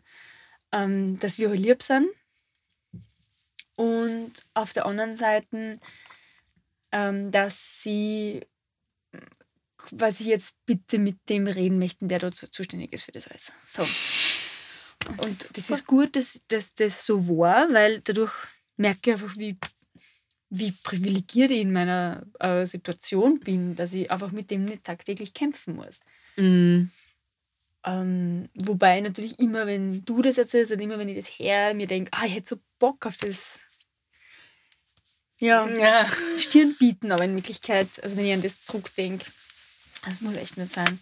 ähm, 0.71 1.19
dass 1.19 1.39
wir 1.39 1.49
halt 1.49 1.59
lieb 1.59 1.83
sind 1.83 2.07
und 3.75 4.45
auf 4.53 4.73
der 4.73 4.85
anderen 4.85 5.17
Seite, 5.17 5.79
ähm, 6.91 7.31
dass 7.31 7.81
sie 7.81 8.41
was 9.91 10.19
ich 10.19 10.27
jetzt 10.27 10.55
bitte 10.65 10.99
mit 10.99 11.17
dem 11.29 11.47
reden 11.47 11.79
möchten, 11.79 12.09
wer 12.09 12.19
dort 12.19 12.35
zuständig 12.35 12.93
ist 12.93 13.03
für 13.03 13.11
das 13.11 13.27
alles. 13.27 13.51
So. 13.69 13.83
Und 15.23 15.57
das 15.57 15.69
ist 15.69 15.87
gut, 15.87 16.15
dass, 16.15 16.41
dass 16.49 16.73
das 16.75 17.05
so 17.05 17.27
war, 17.27 17.71
weil 17.71 18.01
dadurch 18.01 18.33
merke 18.79 19.11
ich 19.11 19.13
einfach, 19.13 19.37
wie 19.37 19.57
wie 20.51 20.71
privilegiert 20.71 21.51
ich 21.51 21.59
in 21.59 21.71
meiner 21.71 22.23
äh, 22.39 22.65
Situation 22.65 23.39
bin, 23.39 23.75
dass 23.75 23.93
ich 23.93 24.09
einfach 24.09 24.31
mit 24.31 24.49
dem 24.49 24.65
nicht 24.65 24.83
tagtäglich 24.83 25.35
kämpfen 25.35 25.75
muss. 25.75 25.99
Mhm. 26.37 26.89
Ähm, 27.85 28.49
wobei 28.55 28.99
natürlich 28.99 29.39
immer, 29.39 29.67
wenn 29.67 30.03
du 30.05 30.21
das 30.21 30.37
erzählst 30.37 30.71
und 30.71 30.79
immer, 30.79 30.97
wenn 30.97 31.07
ich 31.07 31.17
das 31.17 31.27
her 31.27 31.73
mir 31.75 31.87
denke, 31.87 32.09
ah, 32.13 32.25
ich 32.25 32.35
hätte 32.35 32.49
so 32.49 32.61
Bock 32.79 33.05
auf 33.05 33.17
das 33.17 33.61
ja, 35.39 35.67
ja. 35.77 36.05
Stirn 36.37 36.75
bieten, 36.77 37.11
aber 37.11 37.23
in 37.23 37.35
Wirklichkeit, 37.35 37.87
also 38.03 38.17
wenn 38.17 38.25
ich 38.25 38.33
an 38.33 38.41
das 38.41 38.63
zurückdenke, 38.63 39.25
das 40.03 40.21
muss 40.21 40.35
echt 40.35 40.57
nicht 40.57 40.73
sein. 40.73 40.99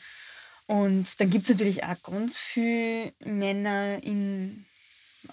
Und 0.67 1.19
dann 1.19 1.29
gibt 1.29 1.45
es 1.45 1.51
natürlich 1.51 1.83
auch 1.85 2.01
ganz 2.03 2.37
viele 2.37 3.13
Männer 3.23 4.03
in, 4.03 4.65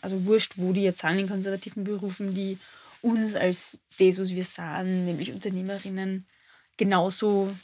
also 0.03 0.27
wurscht, 0.27 0.55
wo 0.57 0.73
die 0.73 0.83
jetzt 0.83 1.01
sind 1.01 1.19
in 1.19 1.29
konservativen 1.29 1.85
Berufen, 1.85 2.35
die 2.35 2.59
uns 3.03 3.35
als 3.35 3.83
das, 3.99 4.19
was 4.19 4.31
wir 4.31 4.45
sind, 4.45 5.05
nämlich 5.05 5.33
Unternehmerinnen, 5.33 6.27
genauso 6.77 7.55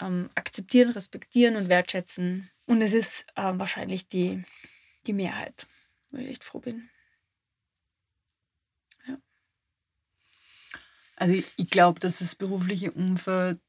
ähm, 0.00 0.30
akzeptieren, 0.34 0.90
respektieren 0.90 1.56
und 1.56 1.68
wertschätzen. 1.68 2.50
Und 2.66 2.82
es 2.82 2.94
ist 2.94 3.26
äh, 3.34 3.52
wahrscheinlich 3.58 4.08
die, 4.08 4.42
die 5.06 5.12
Mehrheit, 5.12 5.66
wo 6.10 6.18
ich 6.18 6.28
echt 6.28 6.44
froh 6.44 6.60
bin. 6.60 6.88
Ja. 9.06 9.18
Also 11.16 11.34
ich, 11.34 11.46
ich 11.56 11.70
glaube, 11.70 12.00
dass 12.00 12.18
das 12.18 12.34
berufliche 12.34 12.92
Umfeld 12.92 13.60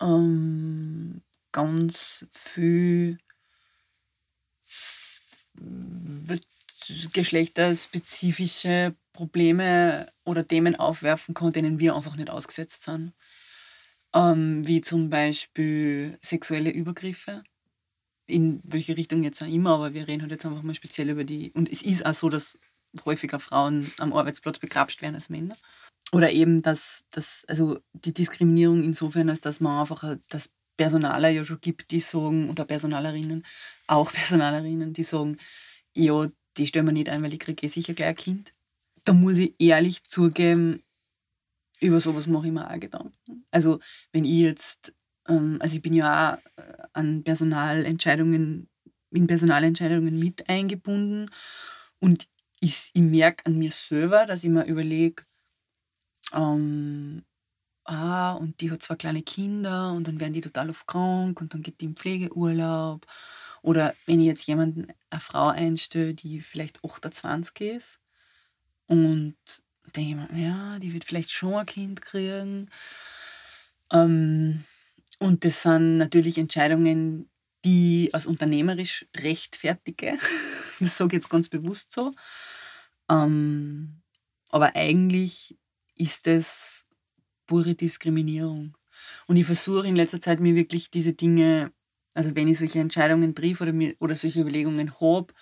ähm, 0.00 1.22
ganz 1.52 2.26
viel 2.30 3.18
geschlechterspezifische 7.12 8.94
Probleme 9.12 10.08
oder 10.24 10.46
Themen 10.46 10.76
aufwerfen 10.76 11.34
kann, 11.34 11.52
denen 11.52 11.80
wir 11.80 11.94
einfach 11.94 12.16
nicht 12.16 12.30
ausgesetzt 12.30 12.84
sind. 12.84 13.12
Ähm, 14.14 14.66
wie 14.66 14.80
zum 14.80 15.10
Beispiel 15.10 16.18
sexuelle 16.22 16.70
Übergriffe. 16.70 17.42
In 18.28 18.60
welche 18.64 18.96
Richtung 18.96 19.22
jetzt 19.22 19.42
auch 19.42 19.46
immer, 19.46 19.70
aber 19.70 19.94
wir 19.94 20.08
reden 20.08 20.22
halt 20.22 20.32
jetzt 20.32 20.44
einfach 20.44 20.62
mal 20.62 20.74
speziell 20.74 21.10
über 21.10 21.24
die. 21.24 21.52
Und 21.52 21.70
es 21.70 21.82
ist 21.82 22.04
auch 22.04 22.14
so, 22.14 22.28
dass 22.28 22.58
häufiger 23.04 23.38
Frauen 23.38 23.90
am 23.98 24.12
Arbeitsplatz 24.12 24.58
begrapscht 24.58 25.02
werden 25.02 25.14
als 25.14 25.28
Männer. 25.28 25.56
Oder 26.12 26.30
eben, 26.30 26.62
dass, 26.62 27.04
dass 27.10 27.44
also 27.48 27.78
die 27.92 28.14
Diskriminierung 28.14 28.82
insofern, 28.82 29.28
als 29.28 29.40
dass 29.40 29.60
man 29.60 29.80
einfach 29.80 30.16
das 30.30 30.50
Personaler 30.76 31.28
ja 31.30 31.44
schon 31.44 31.60
gibt, 31.60 31.90
die 31.90 32.00
sagen, 32.00 32.50
oder 32.50 32.64
Personalerinnen, 32.64 33.44
auch 33.86 34.12
Personalerinnen, 34.12 34.92
die 34.92 35.02
sagen, 35.02 35.38
ja, 35.94 36.26
die 36.58 36.66
stellen 36.66 36.86
wir 36.86 36.92
nicht 36.92 37.08
ein, 37.08 37.22
weil 37.22 37.32
ich 37.32 37.40
kriege 37.40 37.64
eh 37.64 37.68
sicher 37.68 37.94
gleich 37.94 38.08
ein 38.08 38.16
Kind 38.16 38.56
da 39.06 39.12
muss 39.12 39.38
ich 39.38 39.54
ehrlich 39.58 40.04
zugeben, 40.04 40.82
über 41.80 42.00
sowas 42.00 42.26
mache 42.26 42.48
ich 42.48 42.52
mir 42.52 42.68
auch 42.68 42.80
Gedanken. 42.80 43.46
Also 43.50 43.78
wenn 44.12 44.24
ich 44.24 44.40
jetzt, 44.40 44.94
ähm, 45.28 45.58
also 45.60 45.76
ich 45.76 45.82
bin 45.82 45.94
ja 45.94 46.34
auch 46.34 46.62
äh, 46.62 46.76
an 46.92 47.22
Personalentscheidungen, 47.22 48.68
in 49.10 49.26
Personalentscheidungen 49.26 50.18
mit 50.18 50.48
eingebunden 50.48 51.30
und 52.00 52.28
ich, 52.60 52.90
ich 52.94 53.02
merke 53.02 53.46
an 53.46 53.58
mir 53.58 53.70
selber, 53.70 54.26
dass 54.26 54.42
ich 54.42 54.50
mir 54.50 54.64
überlege, 54.64 55.22
ähm, 56.32 57.22
ah, 57.84 58.32
und 58.32 58.60
die 58.60 58.70
hat 58.70 58.82
zwei 58.82 58.96
kleine 58.96 59.22
Kinder 59.22 59.92
und 59.92 60.08
dann 60.08 60.18
werden 60.18 60.32
die 60.32 60.40
total 60.40 60.70
oft 60.70 60.86
krank 60.86 61.40
und 61.40 61.54
dann 61.54 61.62
geht 61.62 61.80
die 61.80 61.84
in 61.86 61.96
Pflegeurlaub. 61.96 63.06
Oder 63.66 63.96
wenn 64.06 64.20
ich 64.20 64.26
jetzt 64.26 64.46
jemanden, 64.46 64.92
eine 65.10 65.20
Frau 65.20 65.48
einstelle, 65.48 66.14
die 66.14 66.40
vielleicht 66.40 66.84
28 66.84 67.62
ist 67.62 67.98
und 68.86 69.34
denke 69.96 70.22
ich 70.22 70.30
mir, 70.30 70.40
ja, 70.40 70.78
die 70.78 70.92
wird 70.92 71.02
vielleicht 71.02 71.32
schon 71.32 71.54
ein 71.54 71.66
Kind 71.66 72.00
kriegen. 72.00 72.70
Ähm, 73.92 74.62
und 75.18 75.44
das 75.44 75.64
sind 75.64 75.96
natürlich 75.96 76.38
Entscheidungen, 76.38 77.28
die 77.64 78.10
als 78.12 78.26
unternehmerisch 78.26 79.04
rechtfertige. 79.16 80.16
Das 80.78 80.98
sage 80.98 81.16
ich 81.16 81.22
jetzt 81.22 81.30
ganz 81.30 81.48
bewusst 81.48 81.90
so. 81.90 82.12
Ähm, 83.10 84.02
aber 84.50 84.76
eigentlich 84.76 85.58
ist 85.96 86.28
es 86.28 86.86
pure 87.46 87.74
Diskriminierung. 87.74 88.76
Und 89.26 89.38
ich 89.38 89.46
versuche 89.46 89.88
in 89.88 89.96
letzter 89.96 90.20
Zeit 90.20 90.38
mir 90.38 90.54
wirklich 90.54 90.90
diese 90.90 91.14
Dinge, 91.14 91.72
also 92.16 92.34
wenn 92.34 92.48
ich 92.48 92.58
solche 92.58 92.80
Entscheidungen 92.80 93.34
triff 93.34 93.60
oder, 93.60 93.74
mir, 93.74 93.94
oder 94.00 94.14
solche 94.14 94.40
Überlegungen 94.40 95.00
habe, 95.00 95.34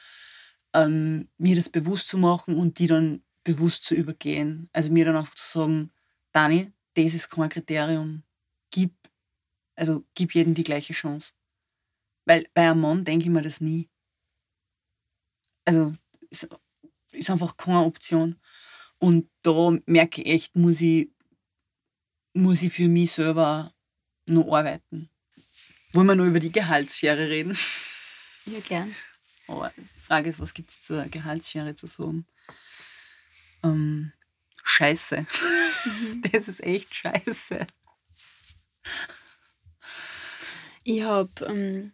ähm, 0.74 1.28
mir 1.38 1.54
das 1.54 1.68
bewusst 1.68 2.08
zu 2.08 2.18
machen 2.18 2.56
und 2.56 2.80
die 2.80 2.88
dann 2.88 3.22
bewusst 3.44 3.84
zu 3.84 3.94
übergehen. 3.94 4.68
Also 4.72 4.90
mir 4.90 5.04
dann 5.04 5.16
auch 5.16 5.30
zu 5.30 5.60
sagen, 5.60 5.92
Dani, 6.32 6.72
das 6.94 7.14
ist 7.14 7.30
kein 7.30 7.48
Kriterium. 7.48 8.24
Gib, 8.72 8.92
also 9.76 10.04
gib 10.14 10.34
jedem 10.34 10.54
die 10.54 10.64
gleiche 10.64 10.94
Chance. 10.94 11.32
Weil 12.24 12.48
bei 12.54 12.68
einem 12.68 12.80
Mann 12.80 13.04
denke 13.04 13.26
ich 13.26 13.30
mir 13.30 13.42
das 13.42 13.60
nie. 13.60 13.88
also 15.64 15.94
ist, 16.30 16.48
ist 17.12 17.30
einfach 17.30 17.56
keine 17.56 17.84
Option. 17.84 18.40
Und 18.98 19.30
da 19.42 19.78
merke 19.86 20.22
ich 20.22 20.26
echt, 20.26 20.56
muss 20.56 20.80
ich, 20.80 21.08
muss 22.32 22.62
ich 22.62 22.72
für 22.72 22.88
mich 22.88 23.12
selber 23.12 23.72
noch 24.28 24.52
arbeiten. 24.52 25.08
Wollen 25.94 26.08
wir 26.08 26.16
noch 26.16 26.26
über 26.26 26.40
die 26.40 26.50
Gehaltsschere 26.50 27.28
reden? 27.28 27.56
Ja, 28.46 28.58
gern. 28.58 28.96
Aber 29.46 29.72
die 29.76 30.00
Frage 30.00 30.28
ist, 30.28 30.40
was 30.40 30.52
gibt 30.52 30.70
es 30.70 30.82
zur 30.82 31.04
Gehaltsschere 31.04 31.76
zu 31.76 31.86
sagen? 31.86 32.26
Ähm, 33.62 34.12
scheiße. 34.64 35.26
Das 36.32 36.48
ist 36.48 36.62
echt 36.64 36.94
scheiße. 36.94 37.66
Ich 40.82 41.02
habe 41.02 41.44
ähm, 41.44 41.92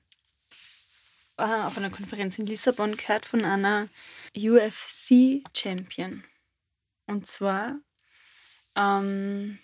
äh, 1.37 1.43
auf 1.43 1.77
einer 1.77 1.91
Konferenz 1.91 2.39
in 2.39 2.47
Lissabon 2.47 2.97
gehört 2.97 3.27
von 3.27 3.45
einer 3.45 3.89
UFC-Champion. 4.37 6.23
Und 7.07 7.27
zwar, 7.27 7.81
ähm, 8.77 9.59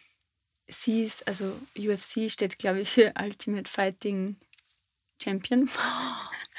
sie 0.68 1.04
ist, 1.04 1.26
also 1.26 1.52
UFC 1.76 2.30
steht, 2.30 2.58
glaube 2.58 2.80
ich, 2.80 2.90
für 2.90 3.12
Ultimate 3.20 3.70
Fighting 3.70 4.36
Champion. 5.22 5.68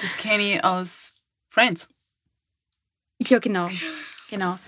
Das 0.00 0.16
kenne 0.16 0.54
ich 0.54 0.64
aus 0.64 1.12
Friends. 1.48 1.88
Ja, 3.20 3.40
genau. 3.40 3.68
genau. 4.30 4.58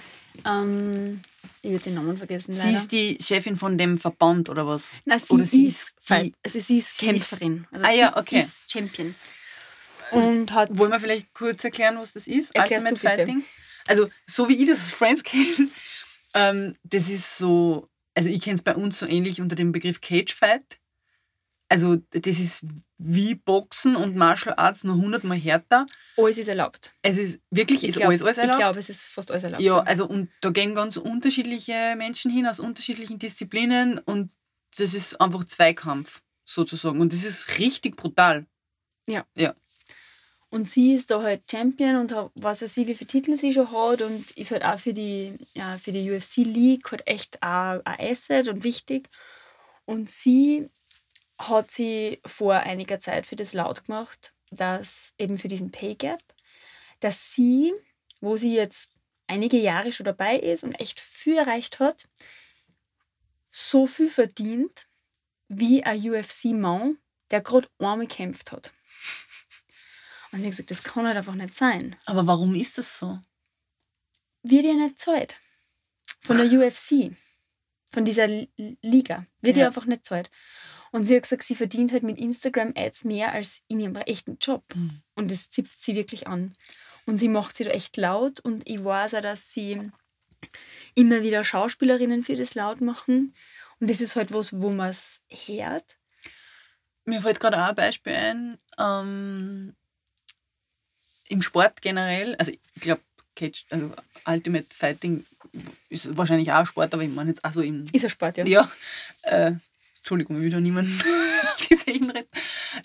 Ähm, 0.45 1.21
ich 1.63 1.71
würde 1.71 1.85
den 1.85 1.95
Namen 1.95 2.19
vergessen. 2.19 2.53
Sie 2.53 2.59
leider. 2.59 2.79
ist 2.79 2.91
die 2.91 3.17
Chefin 3.23 3.57
von 3.57 3.79
dem 3.79 3.99
Verband 3.99 4.49
oder 4.49 4.67
was? 4.67 4.91
Nein, 5.05 5.21
sie 5.21 5.33
oder 5.33 5.47
sie 5.47 5.67
ist, 5.67 5.95
die- 6.09 6.35
also 6.43 6.59
sie 6.59 6.79
ist 6.79 6.99
sie 6.99 7.07
Kämpferin. 7.07 7.67
Also 7.71 7.87
Ah 7.87 7.93
sie 7.93 7.99
ja, 7.99 8.17
okay. 8.17 8.41
ist 8.41 8.71
Champion. 8.73 9.15
Und 10.11 10.53
hat 10.53 10.77
Wollen 10.77 10.91
wir 10.91 10.99
vielleicht 10.99 11.33
kurz 11.35 11.63
erklären, 11.63 11.97
was 11.99 12.13
das 12.15 12.27
ist? 12.27 12.59
Ultimate. 12.59 12.97
Fighting? 12.97 13.45
Also, 13.87 14.11
so 14.27 14.49
wie 14.49 14.61
ich 14.61 14.69
das 14.69 14.81
aus 14.81 14.93
Friends 14.93 15.23
kenne, 15.25 15.69
ähm, 16.35 16.77
das 16.83 17.09
ist 17.09 17.37
so, 17.37 17.89
also 18.15 18.29
ich 18.29 18.41
kenne 18.41 18.57
es 18.57 18.63
bei 18.63 18.75
uns 18.75 18.99
so 18.99 19.07
ähnlich 19.07 19.41
unter 19.41 19.57
dem 19.57 19.73
Begriff 19.73 20.01
Cage 20.01 20.35
Fight. 20.35 20.79
Also, 21.73 21.99
das 22.11 22.27
ist 22.41 22.67
wie 22.99 23.37
Boxen 23.37 23.95
und 23.95 24.17
Martial 24.17 24.55
Arts 24.57 24.83
nur 24.83 24.97
hundertmal 24.97 25.39
härter. 25.39 25.87
alles 26.17 26.37
ist 26.39 26.49
erlaubt. 26.49 26.93
Es 27.03 27.17
ist 27.17 27.41
wirklich, 27.51 27.85
Ich 27.85 27.91
ist 27.91 27.97
glaub- 27.97 28.09
alles, 28.09 28.23
alles 28.23 28.37
Ich 28.39 28.43
erlaubt. 28.43 28.59
glaube, 28.59 28.79
es 28.81 28.89
ist 28.91 29.03
fast 29.05 29.31
alles 29.31 29.45
erlaubt. 29.45 29.63
Ja, 29.63 29.79
also 29.79 30.05
und 30.09 30.31
da 30.41 30.51
gehen 30.51 30.75
ganz 30.75 30.97
unterschiedliche 30.97 31.95
Menschen 31.97 32.33
hin 32.33 32.47
aus 32.49 32.59
unterschiedlichen 32.59 33.21
Disziplinen 33.21 33.99
und 33.99 34.33
das 34.77 34.95
ist 34.95 35.21
einfach 35.21 35.45
Zweikampf 35.45 36.23
sozusagen 36.45 37.01
und 37.01 37.13
das 37.13 37.23
ist 37.23 37.59
richtig 37.61 37.97
brutal. 37.97 38.47
Und 40.51 40.69
sie 40.69 40.95
ist 40.95 41.13
da 41.13 41.23
halt 41.23 41.49
Champion 41.49 41.97
und 41.97 42.13
hat, 42.13 42.33
was 42.35 42.63
weiß 42.63 42.77
ich, 42.79 42.89
wie 42.89 42.97
viele 42.97 43.09
Titel 43.09 43.37
sie 43.37 43.53
schon 43.53 43.71
hat 43.71 44.03
und 44.03 44.31
ist 44.33 44.51
halt 44.51 44.65
auch 44.65 44.79
für 44.79 44.93
die, 44.93 45.39
ja, 45.55 45.79
für 45.79 45.93
die 45.93 46.11
UFC 46.11 46.39
League 46.39 46.91
halt 46.91 47.07
echt 47.07 47.41
auch 47.41 47.81
ein 47.85 48.01
Asset 48.01 48.49
und 48.49 48.65
wichtig. 48.65 49.09
Und 49.85 50.11
sie 50.11 50.69
hat 51.39 51.71
sie 51.71 52.21
vor 52.27 52.55
einiger 52.55 52.99
Zeit 52.99 53.27
für 53.27 53.37
das 53.37 53.53
laut 53.53 53.85
gemacht, 53.87 54.35
dass 54.51 55.15
eben 55.19 55.39
für 55.39 55.49
diesen 55.49 55.71
Pay 55.71 55.95
Gap, 55.95 56.23
dass 56.99 57.33
sie, 57.33 57.73
wo 58.21 58.37
sie 58.37 58.55
jetzt 58.55 58.91
einige 59.29 59.57
Jahre 59.57 59.93
schon 59.93 60.05
dabei 60.05 60.37
ist 60.37 60.65
und 60.65 60.81
echt 60.81 61.01
viel 61.01 61.39
erreicht 61.39 61.79
hat, 61.79 62.09
so 63.51 63.87
viel 63.87 64.11
verdient 64.11 64.89
wie 65.49 65.85
ein 65.85 66.01
UFC-Mann, 66.11 66.99
der 67.31 67.41
gerade 67.41 67.69
einmal 67.79 68.07
gekämpft 68.07 68.53
hat. 68.53 68.73
Und 70.33 70.41
sie 70.41 70.47
hat 70.47 70.51
gesagt, 70.53 70.71
das 70.71 70.83
kann 70.83 71.07
halt 71.07 71.17
einfach 71.17 71.35
nicht 71.35 71.55
sein. 71.55 71.97
Aber 72.07 72.27
warum 72.27 72.55
ist 72.55 72.79
das 72.79 72.99
so? 72.99 73.19
Wird 74.43 74.65
ja 74.65 74.75
nicht 74.75 74.99
zahlt. 74.99 75.37
Von 76.21 76.37
der 76.37 76.47
UFC. 76.67 77.13
Von 77.93 78.05
dieser 78.05 78.29
Liga. 78.57 79.27
Wird 79.41 79.57
ja. 79.57 79.63
Ja. 79.63 79.67
einfach 79.69 79.87
nicht 79.87 80.05
zahlt. 80.05 80.31
Und 80.93 81.05
sie 81.05 81.17
hat 81.17 81.23
gesagt, 81.23 81.43
sie 81.45 81.55
verdient 81.55 81.93
halt 81.93 82.03
mit 82.03 82.19
Instagram-Ads 82.19 83.05
mehr 83.05 83.33
als 83.33 83.63
in 83.69 83.81
ihrem 83.81 83.97
echten 83.97 84.39
Job. 84.41 84.65
Mhm. 84.75 85.03
Und 85.15 85.31
das 85.31 85.51
zipft 85.51 85.83
sie 85.83 85.95
wirklich 85.95 86.27
an. 86.27 86.53
Und 87.07 87.19
sie 87.19 87.29
macht 87.29 87.57
sie 87.57 87.65
da 87.65 87.71
echt 87.71 87.97
laut. 87.97 88.41
Und 88.41 88.69
ich 88.69 88.83
weiß 88.83 89.15
auch, 89.15 89.21
dass 89.21 89.53
sie 89.53 89.91
immer 90.95 91.23
wieder 91.23 91.45
Schauspielerinnen 91.45 92.23
für 92.23 92.37
das 92.37 92.55
laut 92.55 92.81
machen. 92.81 93.35
Und 93.79 93.91
das 93.91 94.01
ist 94.01 94.17
halt 94.17 94.33
was, 94.33 94.61
wo 94.61 94.71
man 94.71 94.91
es 94.91 95.25
hört. 95.47 95.99
Mir 97.05 97.21
fällt 97.21 97.41
gerade 97.41 97.57
auch 97.57 97.69
ein 97.69 97.75
Beispiel 97.75 98.13
ein. 98.13 98.59
Ähm, 98.79 99.77
Im 101.31 101.43
Sport 101.43 101.81
generell, 101.81 102.35
also 102.37 102.51
ich 102.51 102.81
glaube, 102.81 103.03
Cage, 103.37 103.65
also 103.71 103.93
Ultimate 104.27 104.67
Fighting 104.69 105.25
ist 105.89 106.17
wahrscheinlich 106.17 106.51
auch 106.51 106.59
ein 106.59 106.67
Sport, 106.67 106.93
aber 106.93 107.05
ich 107.05 107.15
meine 107.15 107.31
jetzt 107.31 107.45
auch 107.45 107.53
so 107.53 107.63
im. 107.63 107.85
Ist 107.93 108.05
ein 108.05 108.11
Sport, 108.11 108.39
ja. 108.39 108.45
Ja, 108.47 108.71
äh, 109.23 109.53
Entschuldigung, 109.97 110.37
ich 110.39 110.43
will 110.43 110.51
da 110.51 110.61
niemanden 110.61 111.01
auf 111.55 111.67
die 111.69 111.77
Zeichen 111.77 112.11
retten. 112.11 112.39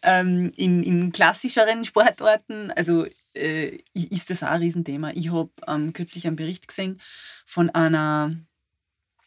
Ähm, 0.04 0.52
in, 0.58 0.84
in 0.84 1.12
klassischeren 1.12 1.84
Sportarten, 1.86 2.72
also 2.72 3.08
äh, 3.34 3.80
ist 3.94 4.30
das 4.30 4.44
auch 4.44 4.50
ein 4.50 4.62
Riesenthema. 4.62 5.12
Ich 5.16 5.32
habe 5.32 5.50
ähm, 5.68 5.92
kürzlich 5.94 6.28
einen 6.28 6.36
Bericht 6.36 6.68
gesehen 6.68 7.02
von 7.46 7.72
einer 7.72 8.36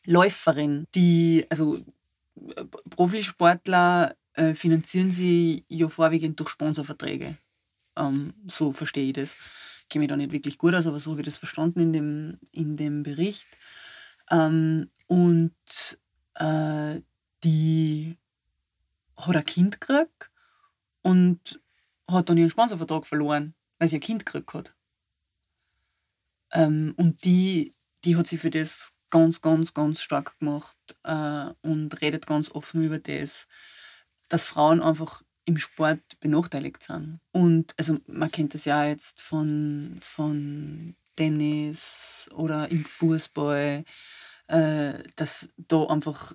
Läuferin, 0.05 0.87
die, 0.95 1.45
also 1.51 1.77
äh, 1.77 2.65
Profisportler 2.91 4.15
äh, 4.35 4.55
finanzieren 4.55 5.11
sie 5.11 5.65
ja 5.69 5.89
vorwiegend 5.89 6.39
durch 6.39 6.51
Sponsorverträge. 6.51 7.37
Ähm, 7.99 8.35
so 8.47 8.73
verstehe 8.73 9.09
ich 9.09 9.15
das. 9.15 9.37
Ich 9.83 9.89
kenne 9.89 10.03
mich 10.03 10.09
da 10.09 10.17
nicht 10.17 10.33
wirklich 10.33 10.59
gut 10.59 10.75
aus, 10.75 10.87
aber 10.87 11.01
so 11.01 11.11
habe 11.11 11.21
ich 11.21 11.27
das 11.27 11.39
verstanden 11.39 11.81
in 11.81 11.93
dem, 11.93 12.39
in 12.53 12.77
dem 12.77 13.03
Bericht. 13.03 13.47
Ähm, 14.31 14.91
und 15.07 15.55
äh, 16.35 17.01
die 17.45 18.19
hat 19.17 19.37
ein 19.37 19.45
Kind 19.45 19.81
gekriegt 19.81 20.31
und 21.03 21.61
hat 22.11 22.29
dann 22.29 22.37
ihren 22.37 22.51
Sponsorvertrag 22.51 23.07
verloren, 23.07 23.55
weil 23.79 23.89
sie 23.89 23.97
ein 23.97 24.01
Kind 24.01 24.27
gekriegt 24.27 24.53
hat. 24.55 24.75
Ähm, 26.53 26.95
und 26.97 27.25
die, 27.25 27.75
die 28.05 28.17
hat 28.17 28.27
sich 28.27 28.41
für 28.41 28.51
das 28.51 28.93
ganz, 29.11 29.41
ganz, 29.41 29.75
ganz 29.75 30.01
stark 30.01 30.39
gemacht 30.39 30.79
äh, 31.05 31.51
und 31.63 32.01
redet 32.01 32.27
ganz 32.27 32.51
offen 32.51 32.83
über 32.83 32.99
das, 32.99 33.49
dass 34.29 34.49
Frauen 34.49 34.83
einfach 34.83 35.23
im 35.49 35.57
Sport 35.57 36.21
benachteiligt 36.21 36.83
sind. 36.83 37.21
Und 37.33 37.75
also 37.79 37.99
man 38.07 38.31
kennt 38.31 38.53
das 38.53 38.67
ja 38.67 38.85
jetzt 38.87 39.23
von, 39.23 39.97
von 40.03 40.95
Tennis 41.17 42.29
oder 42.35 42.71
im 42.71 42.85
Fußball, 42.85 43.83
äh, 44.49 44.93
dass 45.17 45.49
da 45.57 45.87
einfach, 45.87 46.35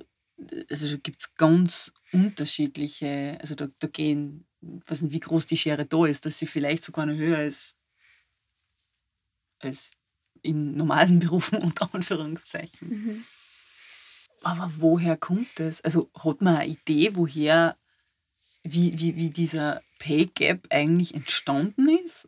also 0.69 0.89
da 0.89 0.95
gibt 0.97 1.21
es 1.21 1.35
ganz 1.35 1.91
unterschiedliche, 2.11 3.37
also 3.39 3.53
da, 3.53 3.67
da 3.77 3.87
gehen, 3.87 4.47
ich 4.61 4.89
weiß 4.89 5.03
nicht, 5.03 5.13
wie 5.13 5.19
groß 5.19 5.45
die 5.45 5.57
Schere 5.57 5.85
da 5.85 6.07
ist, 6.07 6.25
dass 6.25 6.39
sie 6.39 6.47
vielleicht 6.47 6.83
sogar 6.83 7.05
noch 7.05 7.15
höher 7.15 7.43
ist 7.43 7.75
als 9.59 9.91
in 10.41 10.75
normalen 10.75 11.19
Berufen 11.19 11.59
unter 11.59 11.93
Anführungszeichen. 11.93 12.89
Mhm. 12.89 13.25
Aber 14.41 14.73
woher 14.77 15.17
kommt 15.17 15.59
das? 15.59 15.81
Also 15.81 16.09
hat 16.17 16.41
man 16.41 16.57
eine 16.57 16.73
Idee, 16.73 17.15
woher, 17.15 17.77
wie, 18.63 18.97
wie, 18.99 19.15
wie 19.15 19.29
dieser 19.29 19.81
Pay 19.99 20.27
Gap 20.27 20.67
eigentlich 20.69 21.13
entstanden 21.13 21.89
ist? 22.05 22.27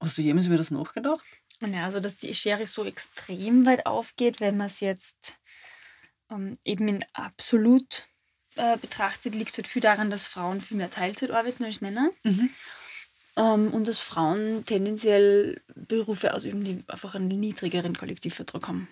Hast 0.00 0.18
du 0.18 0.22
jemals 0.22 0.46
über 0.46 0.56
das 0.56 0.70
nachgedacht? 0.70 1.24
Ja, 1.60 1.84
also 1.84 2.00
dass 2.00 2.16
die 2.16 2.34
Schere 2.34 2.66
so 2.66 2.84
extrem 2.84 3.66
weit 3.66 3.86
aufgeht, 3.86 4.40
wenn 4.40 4.56
man 4.56 4.66
es 4.66 4.80
jetzt 4.80 5.36
ähm, 6.30 6.58
eben 6.64 6.88
in 6.88 7.04
absolut 7.12 8.08
äh, 8.56 8.76
betrachtet, 8.78 9.34
liegt 9.34 9.56
halt 9.56 9.68
viel 9.68 9.82
daran, 9.82 10.10
dass 10.10 10.26
Frauen 10.26 10.60
viel 10.60 10.76
mehr 10.76 10.90
Teilzeit 10.90 11.30
arbeiten 11.30 11.64
als 11.64 11.80
Männer. 11.80 12.10
Mhm. 12.24 12.50
Ähm, 13.36 13.72
und 13.72 13.86
dass 13.88 14.00
Frauen 14.00 14.64
tendenziell 14.66 15.62
Berufe 15.74 16.34
ausüben, 16.34 16.64
die 16.64 16.84
einfach 16.88 17.14
einen 17.14 17.28
niedrigeren 17.28 17.96
Kollektivvertrag 17.96 18.66
haben. 18.68 18.88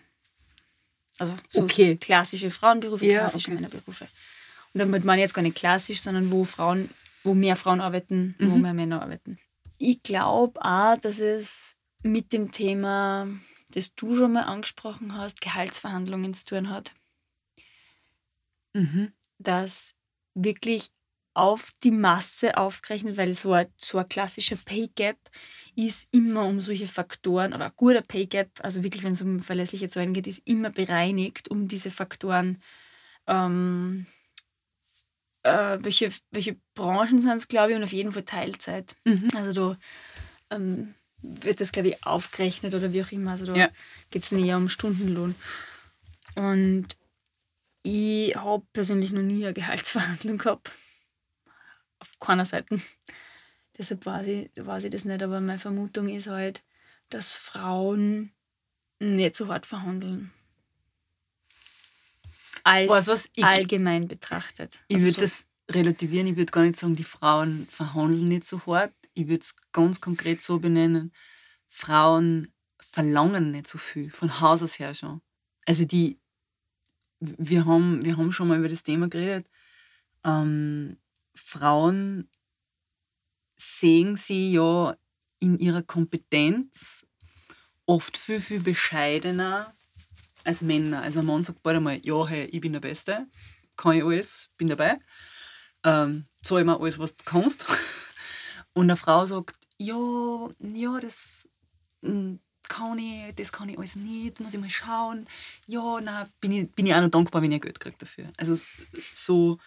Also 1.19 1.37
so 1.51 1.65
Okay. 1.65 1.97
klassische 1.97 2.51
Frauenberufe, 2.51 3.05
Ja, 3.05 3.19
klassische 3.21 3.49
okay. 3.51 3.57
Männerberufe. 3.57 4.07
Und 4.73 4.81
damit 4.81 5.05
meine 5.05 5.21
ich 5.21 5.25
jetzt 5.25 5.35
gar 5.35 5.43
nicht 5.43 5.57
klassisch, 5.57 6.01
sondern 6.01 6.31
wo 6.31 6.45
Frauen, 6.45 6.89
wo 7.25 7.35
mehr 7.35 7.57
Frauen 7.57 7.81
arbeiten, 7.81 8.35
wo 8.39 8.47
Mhm. 8.57 8.63
mehr 8.63 8.75
Männer 8.75 9.03
arbeiten. 9.03 9.39
Ich 9.79 10.03
glaube 10.03 10.61
auch, 10.63 10.97
dass 10.99 11.21
es 11.21 11.79
mit 12.03 12.33
dem 12.33 12.53
Thema, 12.53 13.29
das 13.73 13.95
du 13.95 14.15
schon 14.15 14.33
mal 14.33 14.43
angesprochen 14.45 15.17
hast, 15.17 15.41
Gehaltsverhandlungen 15.41 16.35
zu 16.35 16.45
tun 16.47 16.71
hat. 16.71 16.93
Mhm. 18.73 19.13
dass 19.39 19.97
wirklich 20.35 20.91
auf 21.35 21.73
die 21.83 21.91
Masse 21.91 22.57
aufgerechnet, 22.57 23.17
weil 23.17 23.35
so 23.35 23.53
ein, 23.53 23.67
so 23.79 23.99
ein 23.99 24.09
klassischer 24.09 24.57
Pay 24.57 24.91
Gap 24.95 25.17
ist 25.75 26.07
immer 26.13 26.47
um 26.47 26.61
solche 26.61 26.87
Faktoren, 26.87 27.53
oder 27.53 27.67
ein 27.67 27.73
guter 27.77 28.03
Pay 28.03 28.27
Gap, 28.27 28.51
also 28.63 28.85
wirklich, 28.85 29.03
wenn 29.03 29.15
es 29.15 29.23
um 29.23 29.41
verlässliche 29.41 29.89
Zahlen 29.91 30.13
geht, 30.13 30.27
ist 30.27 30.43
immer 30.47 30.71
bereinigt 30.71 31.49
um 31.51 31.67
diese 31.69 31.91
Faktoren. 31.91 32.63
Ähm, 33.27 34.07
äh, 35.43 35.79
welche, 35.81 36.11
welche 36.31 36.57
Branchen 36.75 37.21
sind 37.23 37.37
es, 37.37 37.49
glaube 37.49 37.71
ich, 37.73 37.77
und 37.77 37.85
auf 37.85 37.93
jeden 37.93 38.13
Fall 38.13 38.25
Teilzeit. 38.25 38.97
Mhm. 39.05 39.29
Also 39.35 39.53
da 40.51 40.57
ähm, 40.57 40.95
wird 41.23 41.61
das, 41.61 41.73
glaube 41.73 41.89
ich, 41.89 42.07
aufgerechnet 42.07 42.75
oder 42.75 42.93
wie 42.93 43.03
auch 43.03 43.13
immer. 43.13 43.33
Also 43.33 43.47
da 43.47 43.55
Ja. 43.55 43.69
geht 44.11 44.23
es 44.25 44.33
eher 44.33 44.57
um 44.57 44.69
Stundenlohn. 44.69 45.35
Und 46.35 46.87
ich 47.83 48.35
habe 48.37 48.65
persönlich 48.73 49.13
noch 49.13 49.23
nie 49.23 49.45
eine 49.45 49.55
Gehaltsverhandlung 49.55 50.39
gehabt. 50.39 50.71
Auf 51.99 52.19
keiner 52.19 52.45
Seite. 52.45 52.81
Deshalb 53.79 54.05
weiß 54.05 54.27
ich, 54.27 54.51
weiß 54.57 54.85
ich 54.85 54.91
das 54.91 55.05
nicht, 55.05 55.23
aber 55.23 55.41
meine 55.41 55.59
Vermutung 55.59 56.09
ist 56.09 56.27
halt, 56.27 56.63
dass 57.09 57.35
Frauen 57.35 58.33
nicht 58.99 59.37
so 59.37 59.49
hart 59.49 59.65
verhandeln. 59.65 60.33
Als 62.65 62.89
du 63.07 63.13
was? 63.13 63.31
Ich- 63.35 63.45
allgemein 63.45 64.09
betrachtet. 64.09 64.83
Ich 64.89 64.97
Also 64.97 65.07
würde 65.07 65.15
so- 65.17 65.21
das 65.23 65.47
relativieren. 65.71 66.27
Ich 66.27 66.37
würde 66.37 66.51
gar 66.53 66.63
nicht 66.63 66.79
sagen, 66.79 66.97
die 66.97 67.05
Frauen 67.05 67.67
verhandeln 67.71 68.29
nicht 68.29 68.45
so 68.45 68.65
hart. 68.67 68.93
Ich 69.15 69.29
würde 69.29 69.43
es 69.43 69.55
ganz 69.73 70.01
konkret 70.01 70.43
so 70.43 70.59
benennen. 70.59 71.13
Frauen 71.67 72.53
verlangen 72.81 73.51
nicht 73.53 73.67
so 73.69 73.79
viel, 73.79 74.11
von 74.11 74.41
Haus 74.41 74.63
aus 74.63 74.79
her 74.79 74.95
schon. 74.95 75.21
Also 75.67 75.85
die, 75.85 76.19
wir 77.21 77.67
haben, 77.67 78.05
wir 78.05 78.17
haben 78.17 78.33
schon 78.33 78.49
mal 78.49 78.59
über 78.59 78.69
das 78.69 78.83
Thema 78.83 79.09
geredet. 79.09 79.49
Ähm, 80.25 80.97
Frauen 81.35 82.29
sehen 83.57 84.17
sie 84.17 84.53
ja 84.53 84.97
in 85.39 85.59
ihrer 85.59 85.83
Kompetenz 85.83 87.07
oft 87.87 88.17
viel, 88.17 88.41
viel 88.41 88.61
bescheidener 88.61 89.75
als 90.45 90.63
Männer. 90.63 91.03
Also 91.03 91.21
ein 91.21 91.27
Mann 91.27 91.45
sagt 91.45 91.63
bald 91.63 91.77
einmal, 91.77 92.01
ja, 92.05 92.27
hey, 92.27 92.47
ich 92.47 92.61
bin 92.61 92.73
der 92.73 92.81
Beste, 92.81 93.27
kann 93.77 93.97
ich 93.97 94.05
alles, 94.05 94.51
bin 94.57 94.69
dabei. 94.69 94.99
Ähm, 95.85 96.27
zahl 96.43 96.65
mir 96.65 96.79
alles, 96.79 96.99
was 96.99 97.17
du 97.17 97.25
kannst. 97.25 97.67
Und 98.75 98.85
eine 98.85 98.97
Frau 98.97 99.25
sagt, 99.27 99.57
ja, 99.79 100.49
ja, 100.59 101.01
das 101.01 101.49
mm, 102.03 102.37
kann 102.69 102.99
ich, 102.99 103.35
das 103.35 103.53
kann 103.53 103.69
ich 103.69 103.79
alles 103.79 103.97
nicht, 103.97 104.41
muss 104.41 104.55
ich 104.55 104.61
mal 104.61 104.71
schauen. 104.71 105.27
Ja, 105.67 106.01
na, 106.01 106.29
bin 106.41 106.53
ich, 106.53 106.71
bin 106.73 106.87
ich 106.87 106.95
auch 106.95 107.01
noch 107.01 107.09
dankbar, 107.11 107.43
wenn 107.43 107.53
ich 107.53 107.61
Geld 107.61 107.81
kriege 107.81 107.97
dafür. 107.99 108.33
Also 108.37 108.59
so 109.15 109.59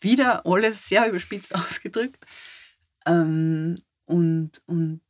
wieder 0.00 0.44
alles 0.46 0.86
sehr 0.86 1.08
überspitzt 1.08 1.54
ausgedrückt. 1.54 2.24
Ähm, 3.06 3.78
und, 4.04 4.62
und 4.66 5.00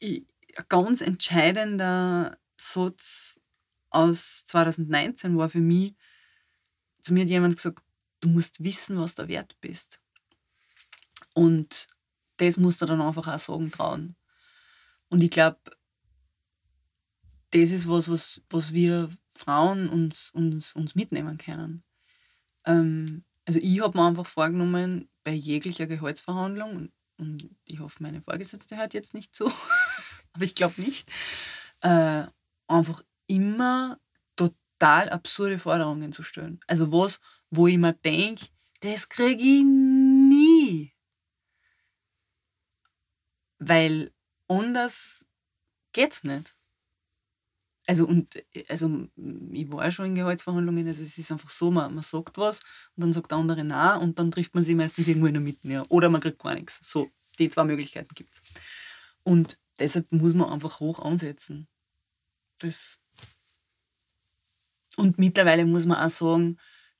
ich, 0.00 0.26
ein 0.58 0.64
ganz 0.68 1.00
entscheidender 1.00 2.38
Satz 2.56 3.40
aus 3.90 4.44
2019 4.46 5.36
war 5.38 5.48
für 5.48 5.60
mich, 5.60 5.94
zu 7.00 7.14
mir 7.14 7.22
hat 7.22 7.30
jemand 7.30 7.56
gesagt, 7.56 7.82
du 8.20 8.28
musst 8.28 8.62
wissen, 8.62 8.98
was 8.98 9.14
du 9.14 9.28
wert 9.28 9.56
bist. 9.60 10.00
Und 11.34 11.86
das 12.38 12.56
musst 12.56 12.82
du 12.82 12.86
dann 12.86 13.00
einfach 13.00 13.28
auch 13.28 13.38
sagen 13.38 13.70
trauen. 13.70 14.16
Und 15.08 15.22
ich 15.22 15.30
glaube, 15.30 15.58
das 17.50 17.70
ist 17.70 17.88
was, 17.88 18.10
was, 18.10 18.42
was 18.50 18.72
wir 18.72 19.08
Frauen 19.30 19.88
uns, 19.88 20.30
uns, 20.32 20.74
uns 20.74 20.94
mitnehmen 20.94 21.38
können. 21.38 21.84
Ähm, 22.64 23.24
also 23.46 23.58
ich 23.62 23.80
habe 23.80 23.96
mir 23.96 24.06
einfach 24.06 24.26
vorgenommen, 24.26 25.08
bei 25.24 25.32
jeglicher 25.32 25.86
Gehaltsverhandlung, 25.86 26.76
und, 26.76 26.92
und 27.16 27.56
ich 27.64 27.78
hoffe, 27.78 28.02
meine 28.02 28.20
Vorgesetzte 28.20 28.76
hört 28.76 28.94
jetzt 28.94 29.14
nicht 29.14 29.34
zu, 29.34 29.50
aber 30.38 30.44
ich 30.44 30.54
glaube 30.54 30.80
nicht, 30.80 31.10
äh, 31.80 32.24
einfach 32.68 33.02
immer 33.26 33.98
total 34.36 35.08
absurde 35.08 35.58
Forderungen 35.58 36.12
zu 36.12 36.22
stellen. 36.22 36.60
Also 36.68 36.92
was, 36.92 37.20
wo 37.50 37.66
ich 37.66 37.76
mir 37.76 37.92
denke, 37.92 38.46
das 38.80 39.08
kriege 39.08 39.42
ich 39.42 39.64
nie. 39.64 40.94
Weil 43.58 44.12
anders 44.46 45.26
geht's 45.92 46.22
nicht. 46.22 46.54
Also, 47.88 48.06
und, 48.06 48.36
also, 48.68 49.08
ich 49.50 49.72
war 49.72 49.90
schon 49.90 50.06
in 50.06 50.14
Gehaltsverhandlungen, 50.14 50.86
also 50.86 51.02
es 51.02 51.18
ist 51.18 51.32
einfach 51.32 51.50
so, 51.50 51.72
man, 51.72 51.94
man 51.94 52.04
sagt 52.04 52.38
was 52.38 52.60
und 52.94 53.00
dann 53.00 53.12
sagt 53.12 53.32
der 53.32 53.38
andere 53.38 53.64
nein 53.64 54.00
und 54.00 54.18
dann 54.20 54.30
trifft 54.30 54.54
man 54.54 54.62
sich 54.62 54.76
meistens 54.76 55.08
irgendwo 55.08 55.26
in 55.26 55.34
der 55.34 55.42
Mitte. 55.42 55.66
Ja. 55.66 55.84
Oder 55.88 56.10
man 56.10 56.20
kriegt 56.20 56.38
gar 56.38 56.54
nichts. 56.54 56.78
So, 56.88 57.10
die 57.40 57.50
zwei 57.50 57.64
Möglichkeiten 57.64 58.14
gibt 58.14 58.32
es. 58.34 58.42
Und 59.24 59.58
deshalb 59.78 60.12
muss 60.12 60.34
man 60.34 60.50
einfach 60.50 60.80
hoch 60.80 61.00
ansetzen. 61.00 61.68
Das 62.60 63.00
und 64.96 65.18
mittlerweile 65.18 65.64
muss 65.64 65.86
man 65.86 65.98
auch 65.98 66.10
sagen, 66.10 66.58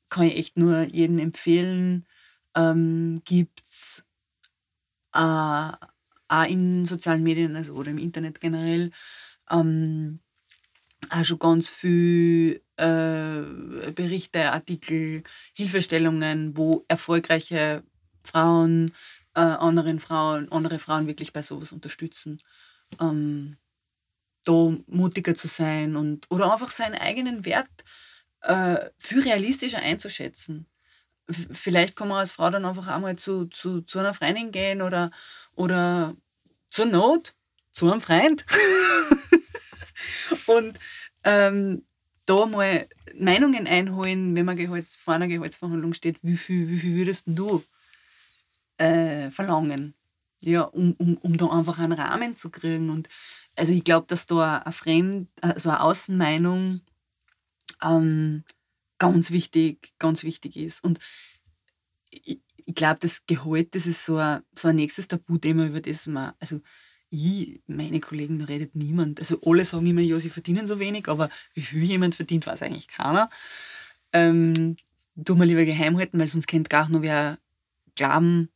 kann 0.08 0.26
ich 0.26 0.36
echt 0.36 0.56
nur 0.56 0.82
jedem 0.82 1.18
empfehlen, 1.18 2.06
ähm, 2.54 3.22
gibt 3.24 3.60
es 3.66 4.04
äh, 5.14 5.72
auch 6.28 6.44
in 6.48 6.84
sozialen 6.84 7.22
Medien 7.22 7.56
also, 7.56 7.74
oder 7.74 7.90
im 7.90 7.98
Internet 7.98 8.40
generell 8.40 8.90
ähm, 9.50 10.20
auch 11.10 11.24
schon 11.24 11.38
ganz 11.38 11.68
viel 11.68 12.62
äh, 12.76 13.92
Berichte, 13.92 14.52
Artikel, 14.52 15.22
Hilfestellungen, 15.54 16.56
wo 16.56 16.84
erfolgreiche 16.88 17.82
Frauen 18.22 18.92
äh, 19.34 19.40
anderen 19.40 20.00
Frauen, 20.00 20.50
andere 20.52 20.78
Frauen 20.78 21.06
wirklich 21.06 21.32
bei 21.32 21.42
sowas 21.42 21.72
unterstützen. 21.72 22.40
Ähm, 23.00 23.56
da 24.44 24.72
mutiger 24.86 25.34
zu 25.34 25.48
sein 25.48 25.96
und 25.96 26.26
oder 26.30 26.52
einfach 26.52 26.70
seinen 26.70 26.94
eigenen 26.94 27.44
Wert 27.44 27.68
äh, 28.42 28.90
viel 28.98 29.22
realistischer 29.22 29.80
einzuschätzen. 29.80 30.66
F 31.28 31.48
vielleicht 31.52 31.96
kann 31.96 32.08
man 32.08 32.18
als 32.18 32.32
Frau 32.32 32.50
dann 32.50 32.64
einfach 32.64 32.88
einmal 32.88 33.16
zu, 33.16 33.46
zu, 33.46 33.82
zu 33.82 33.98
einer 33.98 34.14
Freundin 34.14 34.50
gehen 34.52 34.82
oder, 34.82 35.10
oder 35.54 36.16
zur 36.70 36.86
Not 36.86 37.34
zu 37.72 37.90
einem 37.90 38.00
Freund 38.00 38.46
und 40.46 40.78
ähm, 41.24 41.84
da 42.26 42.46
mal 42.46 42.88
Meinungen 43.18 43.66
einholen, 43.66 44.36
wenn 44.36 44.46
man 44.46 44.56
Gehalts, 44.56 44.96
vor 44.96 45.14
einer 45.14 45.28
Gehaltsverhandlung 45.28 45.94
steht, 45.94 46.18
wie 46.22 46.36
viel, 46.36 46.68
wie 46.68 46.78
viel 46.78 46.96
würdest 46.96 47.24
du 47.26 47.64
äh, 48.78 49.30
verlangen? 49.30 49.94
Ja, 50.40 50.62
um, 50.62 50.92
um, 50.98 51.16
um 51.16 51.36
da 51.36 51.46
einfach 51.48 51.78
einen 51.78 51.92
Rahmen 51.92 52.36
zu 52.36 52.50
kriegen. 52.50 52.90
Und 52.90 53.08
also 53.56 53.72
ich 53.72 53.84
glaube, 53.84 54.06
dass 54.06 54.26
da 54.26 54.58
eine 54.58 54.72
Fremd, 54.72 55.28
also 55.40 55.70
eine 55.70 55.80
Außenmeinung 55.80 56.80
ähm, 57.82 58.44
ganz 58.98 59.30
wichtig, 59.30 59.92
ganz 59.98 60.22
wichtig 60.22 60.56
ist. 60.56 60.84
Und 60.84 60.98
ich, 62.10 62.40
ich 62.56 62.74
glaube, 62.74 62.98
das 63.00 63.26
Gehalt, 63.26 63.74
das 63.74 63.86
ist 63.86 64.04
so 64.04 64.16
ein, 64.16 64.42
so 64.54 64.68
ein 64.68 64.76
nächstes 64.76 65.08
Tabuthema, 65.08 65.66
über 65.66 65.80
das 65.80 66.06
man, 66.06 66.32
also 66.38 66.60
ich, 67.10 67.62
meine 67.66 68.00
Kollegen, 68.00 68.38
da 68.38 68.44
redet 68.44 68.74
niemand. 68.74 69.18
Also 69.18 69.40
alle 69.44 69.64
sagen 69.64 69.86
immer, 69.86 70.02
ja, 70.02 70.18
sie 70.18 70.30
verdienen 70.30 70.66
so 70.66 70.78
wenig, 70.78 71.08
aber 71.08 71.30
wie 71.54 71.62
viel 71.62 71.82
jemand 71.82 72.14
verdient, 72.14 72.46
weiß 72.46 72.62
eigentlich 72.62 72.88
keiner. 72.88 73.30
Ähm, 74.12 74.76
tun 75.24 75.38
wir 75.38 75.46
lieber 75.46 75.64
geheim 75.64 75.96
halten, 75.96 76.18
weil 76.20 76.28
sonst 76.28 76.46
könnte 76.46 76.68
gar 76.68 76.88
noch 76.88 77.02
wer 77.02 77.38
glauben, 77.94 78.50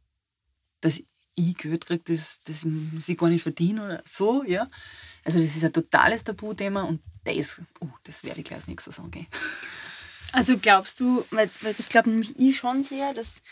dass 0.81 1.03
ich 1.35 1.57
Geld 1.57 1.87
kriege, 1.87 2.03
das, 2.05 2.41
das 2.45 2.67
ich 3.07 3.19
gar 3.19 3.29
nicht 3.29 3.43
verdiene 3.43 3.85
oder 3.85 4.03
so, 4.05 4.45
ja. 4.45 4.69
Also 5.25 5.39
das 5.39 5.57
ist 5.57 5.65
ein 5.65 5.73
totales 5.73 6.25
Tabuthema 6.25 6.83
und 6.83 7.01
das, 7.25 7.61
oh, 7.81 7.89
das 8.05 8.25
werde 8.25 8.41
ich 8.41 8.47
gleich 8.47 8.59
als 8.61 8.69
nächstes 8.69 8.99
angehen. 8.99 9.27
Also 10.35 10.57
glaubst 10.57 10.99
du, 10.99 11.23
weil, 11.31 11.51
weil 11.61 11.75
das 11.75 11.91
glaube 11.91 12.09
nämlich 12.09 12.39
ich 12.39 12.57
schon 12.57 12.83
sehr, 12.83 13.13
dass 13.13 13.43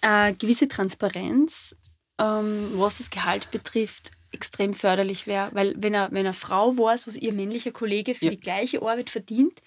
äh, 0.00 0.32
gewisse 0.34 0.66
Transparenz, 0.66 1.76
ähm, 2.18 2.70
was 2.72 2.98
das 2.98 3.10
Gehalt 3.10 3.52
betrifft, 3.52 4.10
extrem 4.32 4.74
förderlich 4.74 5.28
wäre. 5.28 5.50
Weil 5.54 5.74
wenn 5.78 5.94
eine, 5.94 6.12
wenn 6.12 6.26
eine 6.26 6.32
Frau 6.32 6.76
weiß, 6.76 7.06
was 7.06 7.14
ihr 7.14 7.32
männlicher 7.32 7.70
Kollege 7.70 8.16
für 8.16 8.24
Ja. 8.24 8.30
die 8.32 8.40
gleiche 8.40 8.82
Arbeit 8.82 9.08
verdient, 9.08 9.62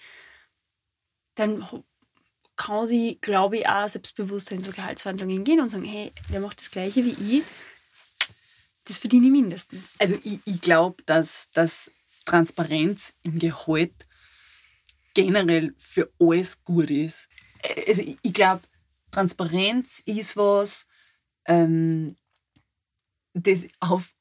dann 1.34 1.64
kann 2.60 2.86
sie, 2.86 3.18
glaube 3.22 3.56
ich, 3.56 3.66
auch 3.66 3.88
selbstbewusster 3.88 4.54
in 4.54 4.60
so 4.60 4.70
Gehaltsverhandlungen 4.70 5.44
gehen 5.44 5.60
und 5.60 5.70
sagen, 5.70 5.84
hey, 5.84 6.12
der 6.30 6.40
macht 6.40 6.60
das 6.60 6.70
gleiche 6.70 7.04
wie 7.06 7.38
ich, 7.38 7.42
das 8.84 8.98
verdiene 8.98 9.26
ich 9.26 9.32
mindestens. 9.32 9.98
Also 9.98 10.18
ich, 10.22 10.40
ich 10.44 10.60
glaube, 10.60 11.02
dass, 11.06 11.48
dass 11.54 11.90
Transparenz 12.26 13.14
im 13.22 13.38
Gehalt 13.38 14.06
generell 15.14 15.74
für 15.78 16.12
alles 16.20 16.62
gut 16.62 16.90
ist. 16.90 17.28
Also 17.88 18.02
ich, 18.02 18.18
ich 18.20 18.32
glaube, 18.34 18.62
Transparenz 19.10 20.02
ist 20.04 20.36
was, 20.36 20.86
ähm, 21.46 22.16
das 23.32 23.66
auf, 23.80 24.14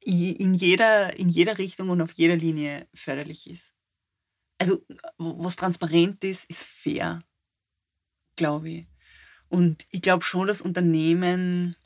in, 0.00 0.52
jeder, 0.52 1.16
in 1.16 1.30
jeder 1.30 1.56
Richtung 1.56 1.88
und 1.88 2.02
auf 2.02 2.12
jeder 2.12 2.36
Linie 2.36 2.88
förderlich 2.92 3.48
ist. 3.48 3.72
Also 4.58 4.84
was 5.16 5.56
transparent 5.56 6.22
ist, 6.24 6.44
ist 6.50 6.62
fair, 6.62 7.22
glaube 8.36 8.70
ich. 8.70 8.86
Und 9.48 9.86
ich 9.90 10.02
glaube 10.02 10.24
schon, 10.24 10.46
dass 10.46 10.60
Unternehmen 10.62 11.76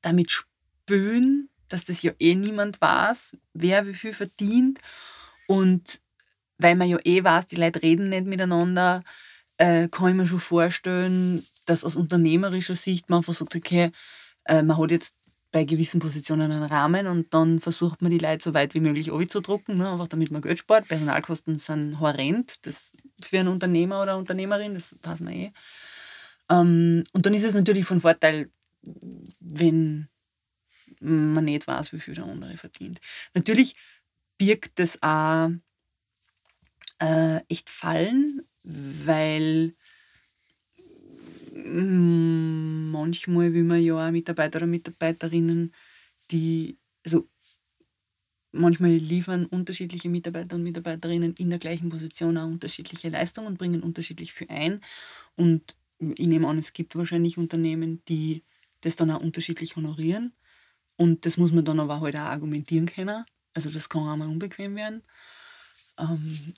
damit 0.00 0.30
spüren, 0.30 1.48
dass 1.68 1.84
das 1.84 2.02
ja 2.02 2.12
eh 2.18 2.34
niemand 2.34 2.80
weiß, 2.80 3.36
wer 3.52 3.86
wie 3.86 3.94
viel 3.94 4.12
verdient. 4.12 4.78
Und 5.46 6.00
weil 6.58 6.76
man 6.76 6.88
ja 6.88 6.98
eh 7.04 7.22
weiß, 7.22 7.46
die 7.46 7.56
Leute 7.56 7.82
reden 7.82 8.08
nicht 8.08 8.26
miteinander, 8.26 9.04
äh, 9.58 9.88
kann 9.88 10.08
ich 10.08 10.14
mir 10.14 10.26
schon 10.26 10.40
vorstellen, 10.40 11.46
dass 11.66 11.84
aus 11.84 11.96
unternehmerischer 11.96 12.74
Sicht 12.74 13.10
man 13.10 13.18
einfach 13.18 13.34
sagt, 13.34 13.54
okay, 13.54 13.92
äh, 14.44 14.62
man 14.62 14.78
hat 14.78 14.90
jetzt 14.90 15.14
bei 15.50 15.64
gewissen 15.64 16.00
Positionen 16.00 16.52
einen 16.52 16.64
Rahmen 16.64 17.06
und 17.06 17.32
dann 17.32 17.60
versucht 17.60 18.02
man 18.02 18.10
die 18.10 18.18
Leute 18.18 18.44
so 18.44 18.54
weit 18.54 18.74
wie 18.74 18.80
möglich 18.80 19.10
zu 19.28 19.40
drucken, 19.40 19.78
ne? 19.78 19.90
einfach 19.90 20.08
damit 20.08 20.30
man 20.30 20.42
Geld 20.42 20.58
spart. 20.58 20.88
Personalkosten 20.88 21.58
sind 21.58 22.00
horrend, 22.00 22.66
das 22.66 22.92
für 23.22 23.38
einen 23.38 23.48
Unternehmer 23.48 24.02
oder 24.02 24.18
Unternehmerin, 24.18 24.74
das 24.74 24.94
weiß 25.02 25.20
man 25.20 25.32
eh. 25.32 25.52
Ähm, 26.50 27.04
und 27.12 27.26
dann 27.26 27.34
ist 27.34 27.44
es 27.44 27.54
natürlich 27.54 27.86
von 27.86 28.00
Vorteil, 28.00 28.50
wenn 29.40 30.08
man 31.00 31.44
nicht 31.44 31.66
weiß, 31.66 31.92
wie 31.92 32.00
viel 32.00 32.14
der 32.14 32.24
andere 32.24 32.56
verdient. 32.56 33.00
Natürlich 33.34 33.74
birgt 34.36 34.78
das 34.78 35.02
auch 35.02 35.50
äh, 37.00 37.40
echt 37.48 37.70
Fallen, 37.70 38.42
weil 38.62 39.74
manchmal 41.64 43.52
will 43.52 43.64
man 43.64 43.82
ja 43.82 44.06
auch 44.06 44.10
Mitarbeiter 44.10 44.58
oder 44.58 44.66
Mitarbeiterinnen, 44.66 45.72
die, 46.30 46.78
also 47.04 47.28
manchmal 48.52 48.92
liefern 48.92 49.46
unterschiedliche 49.46 50.08
Mitarbeiter 50.08 50.56
und 50.56 50.62
Mitarbeiterinnen 50.62 51.34
in 51.34 51.50
der 51.50 51.58
gleichen 51.58 51.88
Position 51.88 52.38
auch 52.38 52.46
unterschiedliche 52.46 53.08
Leistungen 53.08 53.48
und 53.48 53.58
bringen 53.58 53.82
unterschiedlich 53.82 54.32
viel 54.32 54.48
ein. 54.50 54.80
Und 55.36 55.76
ich 55.98 56.26
nehme 56.26 56.48
an, 56.48 56.58
es 56.58 56.72
gibt 56.72 56.96
wahrscheinlich 56.96 57.38
Unternehmen, 57.38 58.02
die 58.08 58.44
das 58.80 58.96
dann 58.96 59.10
auch 59.10 59.20
unterschiedlich 59.20 59.76
honorieren. 59.76 60.32
Und 60.96 61.26
das 61.26 61.36
muss 61.36 61.52
man 61.52 61.64
dann 61.64 61.80
aber 61.80 62.00
halt 62.00 62.16
auch 62.16 62.20
argumentieren 62.20 62.86
können. 62.86 63.24
Also 63.54 63.70
das 63.70 63.88
kann 63.88 64.02
auch 64.02 64.16
mal 64.16 64.28
unbequem 64.28 64.76
werden. 64.76 65.02
Ähm, 65.98 66.54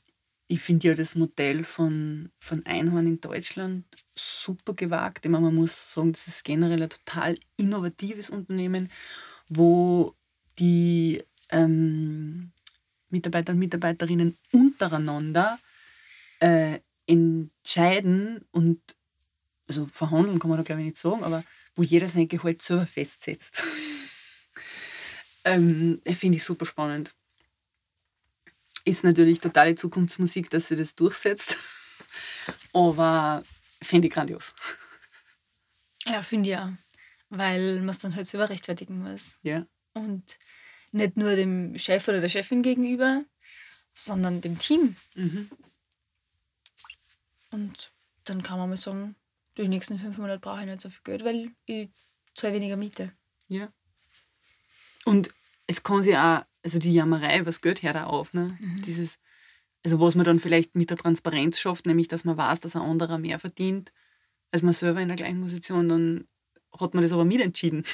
ich 0.51 0.61
finde 0.61 0.89
ja 0.89 0.95
das 0.95 1.15
Modell 1.15 1.63
von, 1.63 2.33
von 2.41 2.67
Einhorn 2.67 3.07
in 3.07 3.21
Deutschland 3.21 3.85
super 4.17 4.75
gewagt. 4.75 5.25
Ich 5.25 5.31
meine, 5.31 5.45
man 5.45 5.55
muss 5.55 5.93
sagen, 5.93 6.11
das 6.11 6.27
ist 6.27 6.45
generell 6.45 6.83
ein 6.83 6.91
total 6.91 7.39
innovatives 7.57 8.31
Unternehmen, 8.31 8.91
wo 9.49 10.13
die 10.59 11.23
ähm, 11.51 12.51
Mitarbeiter 13.11 13.53
und 13.53 13.61
Mitarbeiterinnen 13.61 14.37
untereinander 14.51 15.61
äh, 16.41 16.81
entscheiden 17.07 18.45
und 18.51 18.81
also 19.69 19.87
verhandeln 19.87 20.41
kann 20.41 20.51
man 20.51 20.59
da 20.59 20.65
glaube 20.65 20.81
ich 20.81 20.87
nicht 20.87 20.97
sagen, 20.97 21.23
aber 21.23 21.45
wo 21.77 21.85
jeder 21.85 22.09
sein 22.09 22.27
Gehalt 22.27 22.61
selber 22.61 22.87
festsetzt. 22.87 23.63
ähm, 25.45 26.01
Finde 26.05 26.39
ich 26.39 26.45
super 26.45 26.67
spannend. 26.67 27.15
Ist 28.85 29.05
natürlich 29.05 29.41
totale 29.41 29.75
Zukunftsmusik, 29.75 30.51
dass 30.51 30.69
sie 30.69 30.77
das 30.77 30.95
durchsetzt, 30.95 31.57
aber 32.73 33.43
finde 33.83 34.09
ich 34.09 34.15
grandios. 34.15 34.55
Ja, 36.07 36.23
finde 36.23 36.51
ich 36.51 36.57
auch. 36.57 36.71
Weil 37.29 37.81
man 37.81 37.91
es 37.91 37.99
dann 37.99 38.17
halt 38.17 38.27
selber 38.27 38.49
rechtfertigen 38.49 39.03
muss. 39.03 39.39
Ja. 39.43 39.67
Und 39.93 40.39
nicht 40.93 41.17
nur 41.17 41.37
dem 41.37 41.79
Chef 41.79 42.09
oder 42.09 42.21
der 42.21 42.29
Chefin 42.29 42.63
gegenüber, 42.63 43.25
sondern 43.93 44.41
dem 44.41 44.59
Team. 44.59 44.97
Mhm. 45.15 45.51
Und 47.51 47.93
dann 48.25 48.43
kann 48.43 48.59
man 48.59 48.69
mal 48.69 48.77
sagen, 48.77 49.15
die 49.57 49.69
nächsten 49.69 49.99
fünf 49.99 50.19
Monate 50.19 50.41
brauche 50.41 50.61
ich 50.61 50.67
nicht 50.67 50.81
so 50.81 50.89
viel 50.89 51.03
Geld, 51.05 51.25
weil 51.25 51.51
ich 51.67 51.89
zahle 52.35 52.55
weniger 52.55 52.77
Miete. 52.77 53.13
Ja. 53.49 53.73
Und 55.05 55.31
es 55.67 55.83
kann 55.83 56.03
sich 56.03 56.17
auch, 56.17 56.45
also 56.63 56.79
die 56.79 56.93
Jammerei, 56.93 57.45
was 57.47 57.61
Geld 57.61 57.83
hört 57.83 57.97
auch 57.97 58.13
auf, 58.13 58.33
ne? 58.33 58.57
Mhm. 58.61 58.83
Dieses, 58.83 59.19
also 59.85 60.01
was 60.01 60.15
man 60.15 60.25
dann 60.25 60.39
vielleicht 60.39 60.75
mit 60.75 60.91
der 60.91 60.97
Transparenz 60.97 61.59
schafft, 61.59 61.87
nämlich 61.87 62.09
dass 62.09 62.25
man 62.25 62.37
weiß, 62.37 62.61
dass 62.61 62.77
ein 62.77 62.83
anderer 62.83 63.19
mehr 63.19 63.39
verdient 63.39 63.93
als 64.53 64.63
man 64.63 64.75
selber 64.75 65.01
in 65.01 65.09
der 65.09 65.17
gleichen 65.17 65.41
Position, 65.41 65.89
dann 65.89 66.29
hat 66.79 66.95
man 66.95 67.03
das 67.03 67.13
aber 67.13 67.25
mitentschieden. 67.25 67.85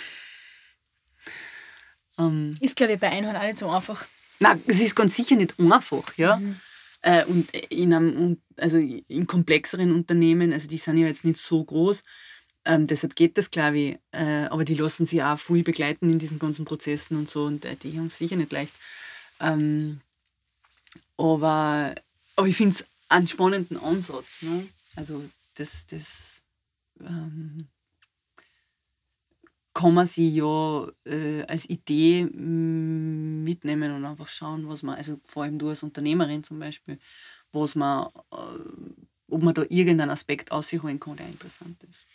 ähm, 2.18 2.54
Ist, 2.60 2.76
glaube 2.76 2.94
ich, 2.94 3.00
bei 3.00 3.10
Einhorn 3.10 3.36
auch 3.36 3.42
nicht 3.42 3.58
so 3.58 3.68
einfach. 3.68 4.06
Nein, 4.38 4.62
es 4.66 4.80
ist 4.80 4.94
ganz 4.94 5.16
sicher 5.16 5.36
nicht 5.36 5.58
einfach, 5.58 6.16
ja. 6.16 6.36
Mhm. 6.36 6.56
Äh, 7.02 7.24
und 7.26 7.54
in 7.54 7.92
einem, 7.92 8.42
also 8.56 8.78
in 8.78 9.26
komplexeren 9.26 9.94
Unternehmen, 9.94 10.52
also 10.52 10.68
die 10.68 10.78
sind 10.78 10.98
ja 10.98 11.06
jetzt 11.06 11.24
nicht 11.24 11.38
so 11.38 11.62
groß, 11.62 12.02
ähm, 12.66 12.86
deshalb 12.86 13.16
geht 13.16 13.38
das, 13.38 13.50
glaube 13.50 13.78
ich. 13.78 13.98
Äh, 14.12 14.46
aber 14.46 14.64
die 14.64 14.74
lassen 14.74 15.06
sich 15.06 15.22
auch 15.22 15.38
viel 15.38 15.62
begleiten 15.62 16.10
in 16.10 16.18
diesen 16.18 16.38
ganzen 16.38 16.64
Prozessen 16.64 17.16
und 17.16 17.30
so 17.30 17.44
und 17.44 17.64
äh, 17.64 17.76
die 17.76 17.96
haben 17.96 18.06
es 18.06 18.18
sicher 18.18 18.36
nicht 18.36 18.52
leicht. 18.52 18.74
Ähm, 19.40 20.00
aber, 21.16 21.94
aber 22.34 22.46
ich 22.46 22.56
finde 22.56 22.76
es 22.76 22.84
einen 23.08 23.26
spannenden 23.26 23.78
Ansatz. 23.78 24.42
Ne? 24.42 24.68
Also 24.96 25.24
das, 25.54 25.86
das 25.86 26.42
ähm, 27.00 27.68
kann 29.72 29.94
man 29.94 30.06
sich 30.06 30.34
ja 30.34 30.88
äh, 31.04 31.42
als 31.44 31.68
Idee 31.68 32.24
mm, 32.24 33.44
mitnehmen 33.44 33.92
und 33.92 34.04
einfach 34.04 34.28
schauen, 34.28 34.68
was 34.68 34.82
man, 34.82 34.96
also 34.96 35.20
vor 35.24 35.44
allem 35.44 35.58
du 35.58 35.68
als 35.68 35.82
Unternehmerin 35.82 36.42
zum 36.42 36.58
Beispiel, 36.58 36.98
was 37.52 37.74
man, 37.74 38.08
äh, 38.32 38.36
ob 39.28 39.42
man 39.42 39.54
da 39.54 39.64
irgendeinen 39.68 40.10
Aspekt 40.10 40.50
ausholen 40.50 40.98
kann, 40.98 41.16
der 41.16 41.26
interessant 41.26 41.82
ist. 41.84 42.06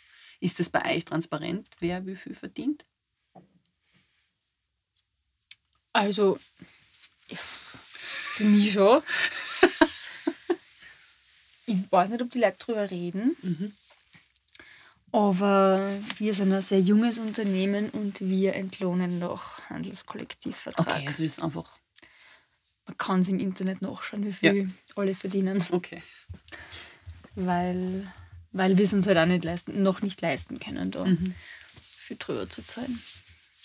Ist 0.42 0.58
das 0.58 0.70
bei 0.70 0.96
euch 0.96 1.04
transparent, 1.04 1.68
wer 1.78 2.04
wie 2.04 2.16
viel 2.16 2.34
verdient? 2.34 2.84
Also, 5.92 6.36
für 7.32 8.44
mich 8.44 8.72
schon. 8.72 9.04
ich 11.66 11.92
weiß 11.92 12.10
nicht, 12.10 12.22
ob 12.22 12.30
die 12.32 12.40
Leute 12.40 12.56
darüber 12.58 12.90
reden. 12.90 13.36
Mhm. 13.42 13.72
Aber 15.12 16.00
wir 16.18 16.34
sind 16.34 16.52
ein 16.52 16.62
sehr 16.62 16.80
junges 16.80 17.18
Unternehmen 17.18 17.90
und 17.90 18.20
wir 18.20 18.54
entlohnen 18.54 19.20
nach 19.20 19.60
Handelskollektivvertrag. 19.70 20.88
Okay, 20.88 21.06
also 21.06 21.22
ist 21.22 21.40
einfach. 21.40 21.78
Man 22.86 22.96
kann 22.96 23.20
es 23.20 23.28
im 23.28 23.38
Internet 23.38 23.80
nachschauen, 23.80 24.26
wie 24.26 24.32
viel 24.32 24.72
alle 24.96 25.14
verdienen, 25.14 25.64
Okay. 25.70 26.02
weil, 27.36 28.12
weil 28.52 28.76
wir 28.78 28.84
es 28.84 28.92
uns 28.92 29.06
halt 29.06 29.18
auch 29.18 29.26
nicht 29.26 29.44
leisten, 29.44 29.82
noch 29.82 30.02
nicht 30.02 30.20
leisten 30.20 30.58
können, 30.60 30.90
da 30.90 31.04
Mhm. 31.04 31.34
viel 31.74 32.16
drüber 32.18 32.48
zu 32.48 32.62
zahlen. 32.62 33.02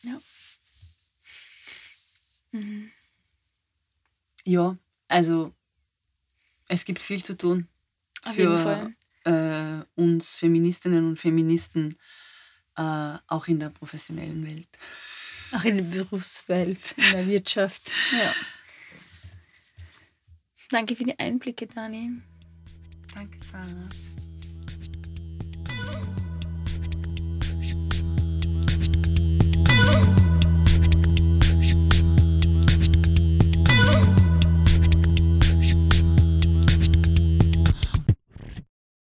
Ja. 0.04 0.20
Mhm. 2.52 2.92
Ja, 4.46 4.78
also 5.10 5.54
es 6.68 6.86
gibt 6.86 7.00
viel 7.00 7.24
zu 7.24 7.36
tun 7.38 7.68
Auf 8.24 8.38
jeden 8.38 8.60
Fall. 8.64 8.94
äh, 9.26 9.86
uns 10.02 10.30
Feministinnen 10.36 11.06
und 11.10 11.18
Feministen, 11.20 11.98
äh, 12.78 13.18
auch 13.28 13.48
in 13.48 13.60
der 13.60 13.70
professionellen 13.70 14.46
Welt. 14.46 14.70
Auch 15.54 15.64
in 15.64 15.78
der 15.78 15.84
Berufswelt, 15.84 16.94
in 16.98 17.12
der 17.12 17.28
Wirtschaft. 17.28 17.90
Ja. 18.12 18.34
Danke 20.70 20.96
für 20.96 21.06
die 21.06 21.18
Einblicke, 21.18 21.68
Dani. 21.68 22.22
Danke, 23.14 23.38
Sarah. 23.44 23.90
Oh. 29.90 30.17